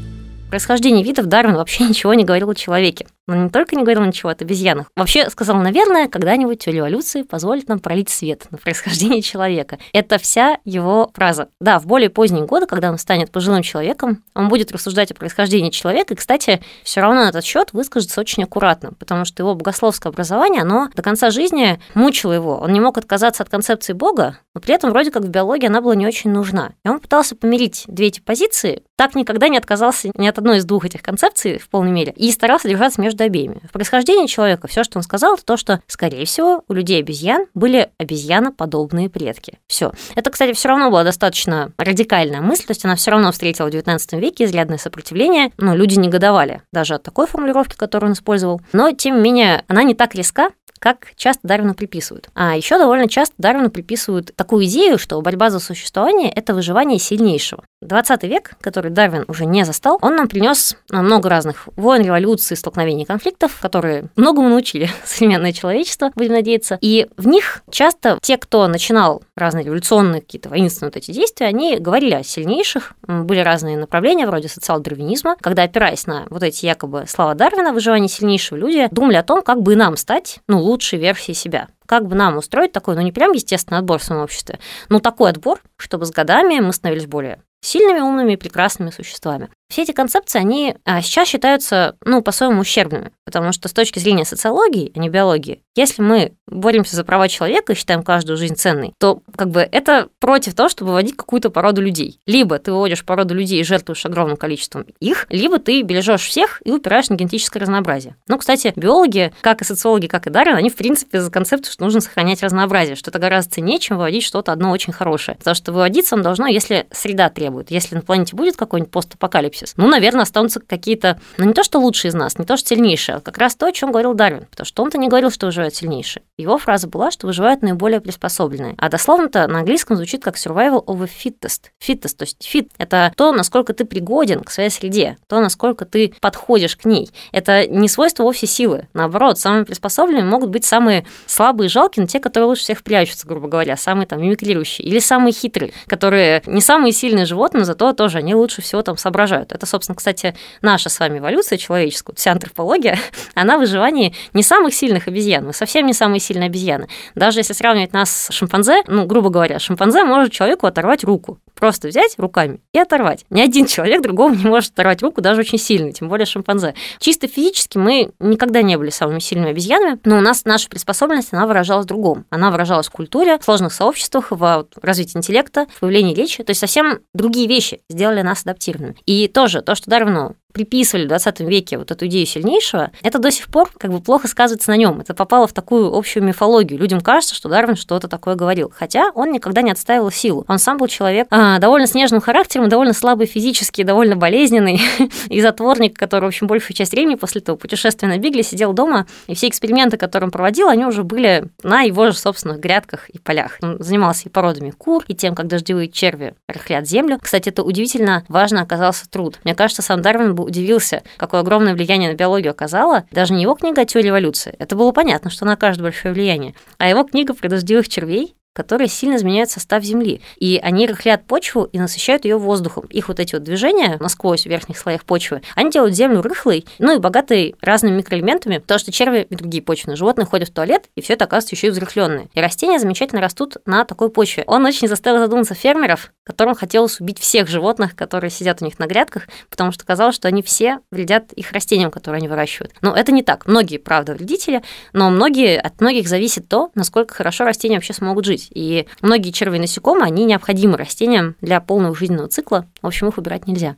Происхождение 0.49 1.03
видов 1.03 1.27
Дарвин 1.27 1.53
вообще 1.53 1.83
ничего 1.89 2.15
не 2.15 2.23
говорил 2.23 2.49
о 2.49 2.55
человеке. 2.55 3.05
Но 3.27 3.35
не 3.35 3.49
только 3.49 3.75
не 3.75 3.83
говорил 3.83 4.03
ничего 4.03 4.29
от 4.29 4.41
обезьянах. 4.41 4.87
Вообще 4.95 5.29
сказал, 5.29 5.57
наверное, 5.57 6.07
когда-нибудь 6.07 6.59
теория 6.59 6.79
эволюции 6.79 7.23
позволит 7.23 7.67
нам 7.67 7.79
пролить 7.79 8.09
свет 8.09 8.47
на 8.51 8.57
происхождение 8.57 9.21
человека. 9.21 9.77
Это 9.93 10.17
вся 10.17 10.59
его 10.63 11.11
фраза. 11.13 11.49
Да, 11.59 11.79
в 11.79 11.85
более 11.85 12.09
поздние 12.09 12.45
годы, 12.45 12.65
когда 12.65 12.89
он 12.89 12.97
станет 12.97 13.31
пожилым 13.31 13.63
человеком, 13.63 14.23
он 14.33 14.47
будет 14.47 14.71
рассуждать 14.71 15.11
о 15.11 15.15
происхождении 15.15 15.69
человека, 15.69 16.13
и, 16.13 16.17
кстати, 16.17 16.61
все 16.83 17.01
равно 17.01 17.25
на 17.25 17.29
этот 17.29 17.43
счет 17.43 17.73
выскажется 17.73 18.21
очень 18.21 18.43
аккуратно, 18.43 18.93
потому 18.93 19.25
что 19.25 19.43
его 19.43 19.55
богословское 19.55 20.11
образование, 20.11 20.61
оно 20.61 20.89
до 20.95 21.01
конца 21.01 21.29
жизни 21.29 21.79
мучило 21.93 22.31
его. 22.31 22.57
Он 22.57 22.71
не 22.71 22.79
мог 22.79 22.97
отказаться 22.97 23.43
от 23.43 23.49
концепции 23.49 23.93
Бога, 23.93 24.39
но 24.55 24.61
при 24.61 24.73
этом 24.73 24.91
вроде 24.91 25.11
как 25.11 25.23
в 25.23 25.29
биологии 25.29 25.67
она 25.67 25.81
была 25.81 25.95
не 25.95 26.07
очень 26.07 26.31
нужна. 26.31 26.71
И 26.83 26.89
он 26.89 26.99
пытался 26.99 27.35
помирить 27.35 27.83
две 27.87 28.07
эти 28.07 28.19
позиции, 28.19 28.83
так 28.95 29.15
никогда 29.15 29.49
не 29.49 29.57
отказался 29.57 30.11
ни 30.15 30.27
от 30.27 30.37
одной 30.37 30.57
из 30.57 30.65
двух 30.65 30.85
этих 30.85 31.03
концепций 31.03 31.59
в 31.59 31.69
полной 31.69 31.91
мере 31.91 32.13
и 32.15 32.31
старался 32.31 32.67
держаться 32.67 33.01
между 33.01 33.16
обеими. 33.23 33.61
В 33.67 33.71
происхождении 33.71 34.27
человека 34.27 34.67
все, 34.67 34.83
что 34.83 34.99
он 34.99 35.03
сказал, 35.03 35.35
это 35.35 35.45
то, 35.45 35.57
что, 35.57 35.81
скорее 35.87 36.25
всего, 36.25 36.63
у 36.67 36.73
людей-обезьян 36.73 37.45
были 37.53 37.89
обезьяноподобные 37.97 39.09
предки. 39.09 39.59
Все. 39.67 39.91
Это, 40.15 40.29
кстати, 40.29 40.53
все 40.53 40.69
равно 40.69 40.89
была 40.89 41.03
достаточно 41.03 41.71
радикальная 41.77 42.41
мысль, 42.41 42.65
то 42.65 42.71
есть 42.71 42.85
она 42.85 42.95
все 42.95 43.11
равно 43.11 43.31
встретила 43.31 43.69
в 43.69 43.73
XIX 43.73 44.19
веке 44.19 44.45
изрядное 44.45 44.77
сопротивление, 44.77 45.51
но 45.57 45.75
люди 45.75 45.97
негодовали 45.97 46.61
даже 46.71 46.95
от 46.95 47.03
такой 47.03 47.27
формулировки, 47.27 47.75
которую 47.75 48.09
он 48.09 48.13
использовал. 48.13 48.61
Но, 48.73 48.91
тем 48.91 49.17
не 49.17 49.21
менее, 49.21 49.63
она 49.67 49.83
не 49.83 49.93
так 49.93 50.15
резка, 50.15 50.49
как 50.79 51.07
часто 51.15 51.47
Дарвину 51.47 51.73
приписывают. 51.73 52.29
А 52.33 52.55
еще 52.55 52.77
довольно 52.77 53.07
часто 53.07 53.35
Дарвину 53.37 53.69
приписывают 53.69 54.35
такую 54.35 54.65
идею, 54.65 54.97
что 54.97 55.21
борьба 55.21 55.49
за 55.49 55.59
существование– 55.59 56.31
это 56.35 56.53
выживание 56.53 56.99
сильнейшего. 56.99 57.63
20 57.81 58.23
век, 58.23 58.53
который 58.59 58.89
Дарвин 58.89 59.25
уже 59.27 59.45
не 59.45 59.63
застал, 59.63 59.99
он 60.01 60.15
нам 60.15 60.27
принес 60.27 60.75
много 60.91 61.29
разных 61.29 61.67
войн, 61.75 62.03
революций, 62.03 62.57
столкновений, 62.57 63.05
конфликтов, 63.05 63.59
которые 63.61 64.05
многому 64.15 64.49
научили 64.49 64.89
современное 65.05 65.53
человечество, 65.53 66.11
будем 66.15 66.33
надеяться. 66.33 66.77
И 66.81 67.07
в 67.17 67.27
них 67.27 67.61
часто 67.69 68.17
те, 68.21 68.37
кто 68.37 68.67
начинал 68.67 69.23
разные 69.35 69.63
революционные 69.65 70.21
какие-то 70.21 70.49
воинственные 70.49 70.89
вот 70.89 70.97
эти 70.97 71.11
действия, 71.11 71.47
они 71.47 71.77
говорили 71.77 72.13
о 72.13 72.23
сильнейших. 72.23 72.93
Были 73.07 73.39
разные 73.39 73.77
направления, 73.77 74.25
вроде 74.25 74.47
социал-дарвинизма, 74.47 75.35
когда, 75.39 75.63
опираясь 75.63 76.07
на 76.07 76.25
вот 76.29 76.43
эти 76.43 76.65
якобы 76.65 77.05
слова 77.07 77.35
Дарвина, 77.35 77.73
выживание 77.73 78.09
сильнейшего, 78.09 78.57
люди 78.57 78.87
думали 78.91 79.17
о 79.17 79.23
том, 79.23 79.41
как 79.41 79.61
бы 79.61 79.75
нам 79.75 79.97
стать, 79.97 80.39
ну, 80.47 80.61
лучшей 80.67 80.99
версией 80.99 81.35
себя 81.35 81.69
как 81.87 82.05
бы 82.05 82.15
нам 82.15 82.37
устроить 82.37 82.73
такой, 82.73 82.95
ну 82.95 83.01
не 83.01 83.11
прям 83.11 83.31
естественный 83.31 83.79
отбор 83.79 83.99
в 83.99 84.03
своем 84.03 84.21
обществе, 84.21 84.59
но 84.89 84.99
такой 84.99 85.31
отбор, 85.31 85.61
чтобы 85.77 86.05
с 86.05 86.11
годами 86.11 86.59
мы 86.59 86.73
становились 86.73 87.07
более 87.07 87.41
сильными, 87.61 87.99
умными 87.99 88.33
и 88.33 88.37
прекрасными 88.37 88.91
существами. 88.91 89.49
Все 89.69 89.83
эти 89.83 89.91
концепции, 89.91 90.39
они 90.39 90.75
а, 90.85 91.01
сейчас 91.01 91.27
считаются, 91.27 91.95
ну, 92.05 92.21
по-своему 92.21 92.61
ущербными, 92.61 93.11
потому 93.25 93.51
что 93.51 93.67
с 93.67 93.73
точки 93.73 93.99
зрения 93.99 94.23
социологии, 94.23 94.91
а 94.95 94.99
не 94.99 95.09
биологии, 95.09 95.61
если 95.75 96.01
мы 96.01 96.33
боремся 96.47 96.95
за 96.95 97.03
права 97.03 97.27
человека 97.27 97.73
и 97.73 97.75
считаем 97.75 98.01
каждую 98.01 98.37
жизнь 98.37 98.55
ценной, 98.55 98.93
то 98.99 99.21
как 99.35 99.49
бы 99.49 99.61
это 99.61 100.07
против 100.19 100.55
того, 100.55 100.69
чтобы 100.69 100.89
выводить 100.89 101.17
какую-то 101.17 101.49
породу 101.49 101.81
людей. 101.81 102.19
Либо 102.25 102.57
ты 102.57 102.71
выводишь 102.71 103.05
породу 103.05 103.35
людей 103.35 103.59
и 103.59 103.63
жертвуешь 103.63 104.05
огромным 104.05 104.37
количеством 104.37 104.85
их, 104.99 105.27
либо 105.29 105.59
ты 105.59 105.81
бережешь 105.81 106.25
всех 106.25 106.61
и 106.63 106.71
упираешь 106.71 107.09
на 107.09 107.15
генетическое 107.15 107.59
разнообразие. 107.59 108.15
Ну, 108.27 108.37
кстати, 108.37 108.71
биологи, 108.75 109.33
как 109.41 109.61
и 109.61 109.65
социологи, 109.65 110.07
как 110.07 110.25
и 110.27 110.29
Дарвин, 110.29 110.55
они, 110.55 110.69
в 110.69 110.75
принципе, 110.75 111.21
за 111.21 111.29
концепцию, 111.29 111.73
что 111.73 111.83
нужно 111.83 111.99
сохранять 111.99 112.41
разнообразие, 112.41 112.95
что 112.95 113.11
это 113.11 113.19
гораздо 113.19 113.55
ценнее, 113.55 113.79
чем 113.79 113.97
выводить 113.97 114.23
что-то 114.23 114.53
одно 114.53 114.71
очень 114.71 114.93
хорошее. 114.93 115.37
Потому 115.37 115.55
что 115.55 115.71
выводиться 115.73 116.15
он 116.15 116.21
должно, 116.21 116.47
если 116.47 116.87
среда 116.91 117.29
требует. 117.29 117.69
Если 117.69 117.95
на 117.95 118.01
планете 118.01 118.35
будет 118.35 118.55
какой-нибудь 118.55 118.91
постапокалипсис, 118.91 119.56
апокалипсис. 119.57 119.73
Ну, 119.77 119.87
наверное, 119.87 120.23
останутся 120.23 120.59
какие-то, 120.59 121.19
ну, 121.37 121.45
не 121.45 121.53
то, 121.53 121.63
что 121.63 121.79
лучшие 121.79 122.09
из 122.09 122.13
нас, 122.13 122.37
не 122.37 122.45
то, 122.45 122.57
что 122.57 122.69
сильнейшие, 122.69 123.15
а 123.15 123.19
как 123.19 123.37
раз 123.37 123.55
то, 123.55 123.65
о 123.65 123.71
чем 123.71 123.91
говорил 123.91 124.13
Дарвин. 124.13 124.45
Потому 124.49 124.65
что 124.65 124.83
он-то 124.83 124.97
не 124.97 125.07
говорил, 125.07 125.31
что 125.31 125.47
выживают 125.47 125.75
сильнейшие. 125.75 126.23
Его 126.37 126.57
фраза 126.57 126.87
была, 126.87 127.11
что 127.11 127.27
выживают 127.27 127.61
наиболее 127.61 128.01
приспособленные. 128.01 128.75
А 128.77 128.89
дословно-то 128.89 129.47
на 129.47 129.59
английском 129.59 129.97
звучит 129.97 130.23
как 130.23 130.35
survival 130.35 130.83
of 130.85 130.99
the 130.99 131.09
fittest. 131.09 131.71
Fittest, 131.85 132.17
то 132.17 132.23
есть 132.23 132.47
fit– 132.53 132.69
это 132.77 133.11
то, 133.15 133.31
насколько 133.31 133.73
ты 133.73 133.85
пригоден 133.85 134.43
к 134.43 134.51
своей 134.51 134.69
среде, 134.69 135.17
то, 135.27 135.39
насколько 135.39 135.85
ты 135.85 136.13
подходишь 136.21 136.75
к 136.75 136.85
ней. 136.85 137.09
Это 137.31 137.67
не 137.67 137.89
свойство 137.89 138.23
вовсе 138.23 138.47
силы. 138.47 138.87
Наоборот, 138.93 139.39
самыми 139.39 139.63
приспособленными 139.63 140.27
могут 140.27 140.49
быть 140.49 140.65
самые 140.65 141.05
слабые 141.25 141.67
и 141.67 141.69
жалкие, 141.69 142.03
но 142.03 142.07
те, 142.07 142.19
которые 142.19 142.47
лучше 142.47 142.63
всех 142.63 142.83
прячутся, 142.83 143.27
грубо 143.27 143.47
говоря, 143.47 143.77
самые 143.77 144.07
там 144.07 144.21
мимикрирующие. 144.21 144.87
Или 144.87 144.99
самые 144.99 145.33
хитрые, 145.33 145.73
которые 145.87 146.41
не 146.45 146.61
самые 146.61 146.91
сильные 146.91 147.25
животные, 147.25 147.65
зато 147.65 147.93
тоже 147.93 148.19
они 148.19 148.35
лучше 148.35 148.61
всего 148.61 148.81
там 148.81 148.97
соображают. 148.97 149.46
Это, 149.51 149.65
собственно, 149.65 149.95
кстати, 149.95 150.35
наша 150.61 150.89
с 150.89 150.99
вами 150.99 151.19
эволюция 151.19 151.57
человеческая, 151.57 152.15
вся 152.15 152.31
антропология, 152.31 152.97
она 153.35 153.57
в 153.57 153.61
выживании 153.61 154.13
не 154.33 154.43
самых 154.43 154.73
сильных 154.73 155.07
обезьян. 155.07 155.45
Мы 155.45 155.53
совсем 155.53 155.85
не 155.85 155.93
самые 155.93 156.19
сильные 156.19 156.47
обезьяны. 156.47 156.87
Даже 157.15 157.39
если 157.39 157.53
сравнивать 157.53 157.93
нас 157.93 158.27
с 158.27 158.31
шимпанзе, 158.33 158.83
ну, 158.87 159.05
грубо 159.05 159.29
говоря, 159.29 159.59
шимпанзе 159.59 160.03
может 160.03 160.31
человеку 160.31 160.67
оторвать 160.67 161.03
руку. 161.03 161.39
Просто 161.55 161.87
взять 161.87 162.13
руками 162.17 162.59
и 162.71 162.79
оторвать. 162.79 163.25
Ни 163.29 163.41
один 163.41 163.65
человек 163.65 164.01
другому 164.01 164.35
не 164.35 164.45
может 164.45 164.73
оторвать 164.73 165.01
руку, 165.01 165.21
даже 165.21 165.41
очень 165.41 165.57
сильный, 165.57 165.91
тем 165.91 166.07
более 166.07 166.25
шимпанзе. 166.25 166.75
Чисто 166.99 167.27
физически 167.27 167.77
мы 167.77 168.11
никогда 168.19 168.61
не 168.61 168.77
были 168.77 168.89
самыми 168.89 169.19
сильными 169.19 169.51
обезьянами, 169.51 169.99
но 170.03 170.17
у 170.17 170.21
нас 170.21 170.45
наша 170.45 170.69
приспособленность, 170.69 171.33
она 171.33 171.47
выражалась 171.47 171.85
в 171.85 171.87
другом. 171.87 172.25
Она 172.29 172.51
выражалась 172.51 172.87
в 172.87 172.91
культуре, 172.91 173.39
в 173.39 173.43
сложных 173.43 173.73
сообществах, 173.73 174.31
в 174.31 174.67
развитии 174.81 175.17
интеллекта, 175.17 175.65
в 175.73 175.79
появлении 175.79 176.13
речи. 176.13 176.43
То 176.43 176.51
есть 176.51 176.59
совсем 176.59 176.99
другие 177.13 177.47
вещи 177.47 177.81
сделали 177.89 178.21
нас 178.21 178.43
адаптированными. 178.43 178.95
И 179.05 179.27
тоже 179.37 179.61
то, 179.61 179.75
что 179.75 179.87
Дарвину 179.87 180.35
приписывали 180.57 181.05
в 181.05 181.09
20 181.09 181.39
веке 181.41 181.77
вот 181.77 181.91
эту 181.91 182.07
идею 182.07 182.25
сильнейшего, 182.25 182.89
это 183.03 183.19
до 183.19 183.29
сих 183.29 183.47
пор 183.47 183.69
как 183.77 183.91
бы 183.91 184.01
плохо 184.01 184.27
сказывается 184.27 184.71
на 184.71 184.77
нем. 184.77 184.99
Это 184.99 185.13
попало 185.13 185.45
в 185.45 185.53
такую 185.53 185.93
общую 185.93 186.23
мифологию. 186.23 186.79
Людям 186.79 187.01
кажется, 187.01 187.35
что 187.35 187.47
Дарвин 187.47 187.75
что-то 187.75 188.07
такое 188.07 188.33
говорил. 188.33 188.71
Хотя 188.75 189.11
он 189.13 189.31
никогда 189.31 189.61
не 189.61 189.69
отстаивал 189.69 190.09
силу. 190.09 190.45
Он 190.47 190.57
сам 190.57 190.77
был 190.77 190.87
человек 190.87 191.27
а, 191.29 191.59
довольно 191.59 191.85
снежным 191.85 192.21
характером, 192.21 192.69
довольно 192.69 192.93
слабый 192.93 193.27
физически, 193.27 193.83
довольно 193.83 194.15
болезненный, 194.15 194.81
и 195.29 195.41
затворник, 195.41 195.95
который, 195.95 196.25
в 196.25 196.27
общем, 196.27 196.47
большую 196.47 196.75
часть 196.75 196.91
времени 196.91 197.15
после 197.15 197.41
этого 197.41 197.55
путешествия 197.55 198.07
на 198.07 198.17
Бигле 198.17 198.41
сидел 198.41 198.73
дома, 198.73 199.05
и 199.27 199.35
все 199.35 199.47
эксперименты, 199.47 199.97
которые 199.97 200.27
он 200.27 200.31
проводил, 200.31 200.69
они 200.69 200.85
уже 200.85 201.03
были 201.03 201.49
на 201.61 201.81
его 201.81 202.09
же 202.09 202.17
собственных 202.17 202.59
грядках 202.59 203.09
и 203.09 203.19
полях. 203.19 203.57
Он 203.61 203.77
занимался 203.79 204.27
и 204.27 204.31
породами 204.31 204.71
кур, 204.71 205.03
и 205.07 205.13
тем, 205.13 205.35
как 205.35 205.47
дождевые 205.47 205.87
черви 205.89 206.33
рыхлят 206.47 206.87
землю. 206.87 207.19
Кстати, 207.21 207.49
это 207.49 207.61
удивительно 207.61 208.23
важно 208.27 208.61
оказался 208.61 209.07
труд. 209.09 209.39
Мне 209.43 209.53
кажется, 209.53 209.81
сам 209.81 210.01
Дарвин 210.01 210.33
был 210.33 210.46
удивился, 210.47 211.03
какое 211.17 211.41
огромное 211.41 211.73
влияние 211.73 212.09
на 212.09 212.15
биологию 212.15 212.51
оказала 212.51 213.05
даже 213.11 213.33
не 213.33 213.43
его 213.43 213.53
книга 213.53 213.81
о 213.81 213.85
теории 213.85 214.09
эволюции. 214.09 214.55
Это 214.57 214.75
было 214.75 214.91
понятно, 214.91 215.29
что 215.29 215.45
она 215.45 215.53
окажет 215.53 215.81
большое 215.81 216.13
влияние, 216.13 216.55
а 216.77 216.89
его 216.89 217.03
книга 217.03 217.33
про 217.33 217.49
червей, 217.89 218.36
которые 218.57 218.87
сильно 218.87 219.17
изменяют 219.17 219.51
состав 219.51 219.83
Земли. 219.83 220.19
И 220.37 220.59
они 220.63 220.87
рыхлят 220.87 221.23
почву 221.25 221.65
и 221.65 221.77
насыщают 221.77 222.25
ее 222.25 222.39
воздухом. 222.39 222.87
Их 222.87 223.07
вот 223.07 223.19
эти 223.19 223.35
вот 223.35 223.43
движения 223.43 223.97
насквозь 223.99 224.43
в 224.43 224.45
верхних 224.47 224.79
слоях 224.79 225.05
почвы, 225.05 225.43
они 225.53 225.69
делают 225.69 225.93
Землю 225.93 226.23
рыхлой, 226.23 226.65
ну 226.79 226.95
и 226.95 226.97
богатой 226.99 227.53
разными 227.61 227.97
микроэлементами, 227.97 228.57
потому 228.57 228.79
что 228.79 228.91
черви 228.91 229.27
и 229.29 229.35
другие 229.35 229.61
почвенные 229.61 229.95
животные 229.95 230.25
ходят 230.25 230.49
в 230.49 230.53
туалет, 230.53 230.85
и 230.95 231.01
все 231.01 231.13
это 231.13 231.25
оказывается 231.25 231.55
еще 231.55 231.67
и 231.67 231.69
взрыхленные. 231.69 232.29
И 232.33 232.41
растения 232.41 232.79
замечательно 232.79 233.21
растут 233.21 233.57
на 233.67 233.85
такой 233.85 234.09
почве. 234.09 234.43
Он 234.47 234.65
очень 234.65 234.87
заставил 234.87 235.19
задуматься 235.19 235.53
фермеров, 235.53 236.11
которым 236.23 236.55
хотелось 236.55 236.99
убить 236.99 237.19
всех 237.19 237.47
животных, 237.47 237.95
которые 237.95 238.31
сидят 238.31 238.63
у 238.63 238.65
них 238.65 238.79
на 238.79 238.87
грядках, 238.87 239.27
потому 239.51 239.71
что 239.71 239.85
казалось, 239.85 240.15
что 240.15 240.27
они 240.27 240.41
все 240.41 240.79
вредят 240.89 241.31
их 241.33 241.51
растениям, 241.51 241.91
которые 241.91 242.17
они 242.17 242.27
выращивают. 242.27 242.73
Но 242.81 242.95
это 242.95 243.11
не 243.11 243.21
так. 243.21 243.45
Многие, 243.45 243.77
правда, 243.77 244.13
вредители, 244.13 244.63
но 244.93 245.11
многие, 245.11 245.59
от 245.59 245.79
многих 245.79 246.07
зависит 246.07 246.49
то, 246.49 246.71
насколько 246.73 247.13
хорошо 247.13 247.43
растения 247.43 247.75
вообще 247.75 247.93
смогут 247.93 248.25
жить. 248.25 248.46
И 248.51 248.87
многие 249.01 249.31
черви 249.31 249.57
и 249.57 249.59
насекомые, 249.59 250.05
они 250.07 250.25
необходимы 250.25 250.77
растениям 250.77 251.35
для 251.41 251.59
полного 251.61 251.95
жизненного 251.95 252.29
цикла. 252.29 252.67
В 252.81 252.87
общем, 252.87 253.07
их 253.07 253.17
убирать 253.17 253.47
нельзя. 253.47 253.77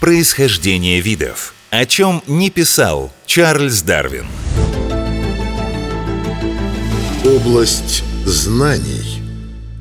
Происхождение 0.00 1.00
видов. 1.00 1.54
О 1.70 1.86
чем 1.86 2.22
не 2.26 2.50
писал 2.50 3.10
Чарльз 3.24 3.82
Дарвин. 3.82 4.26
Область 7.24 8.04
знаний. 8.26 9.22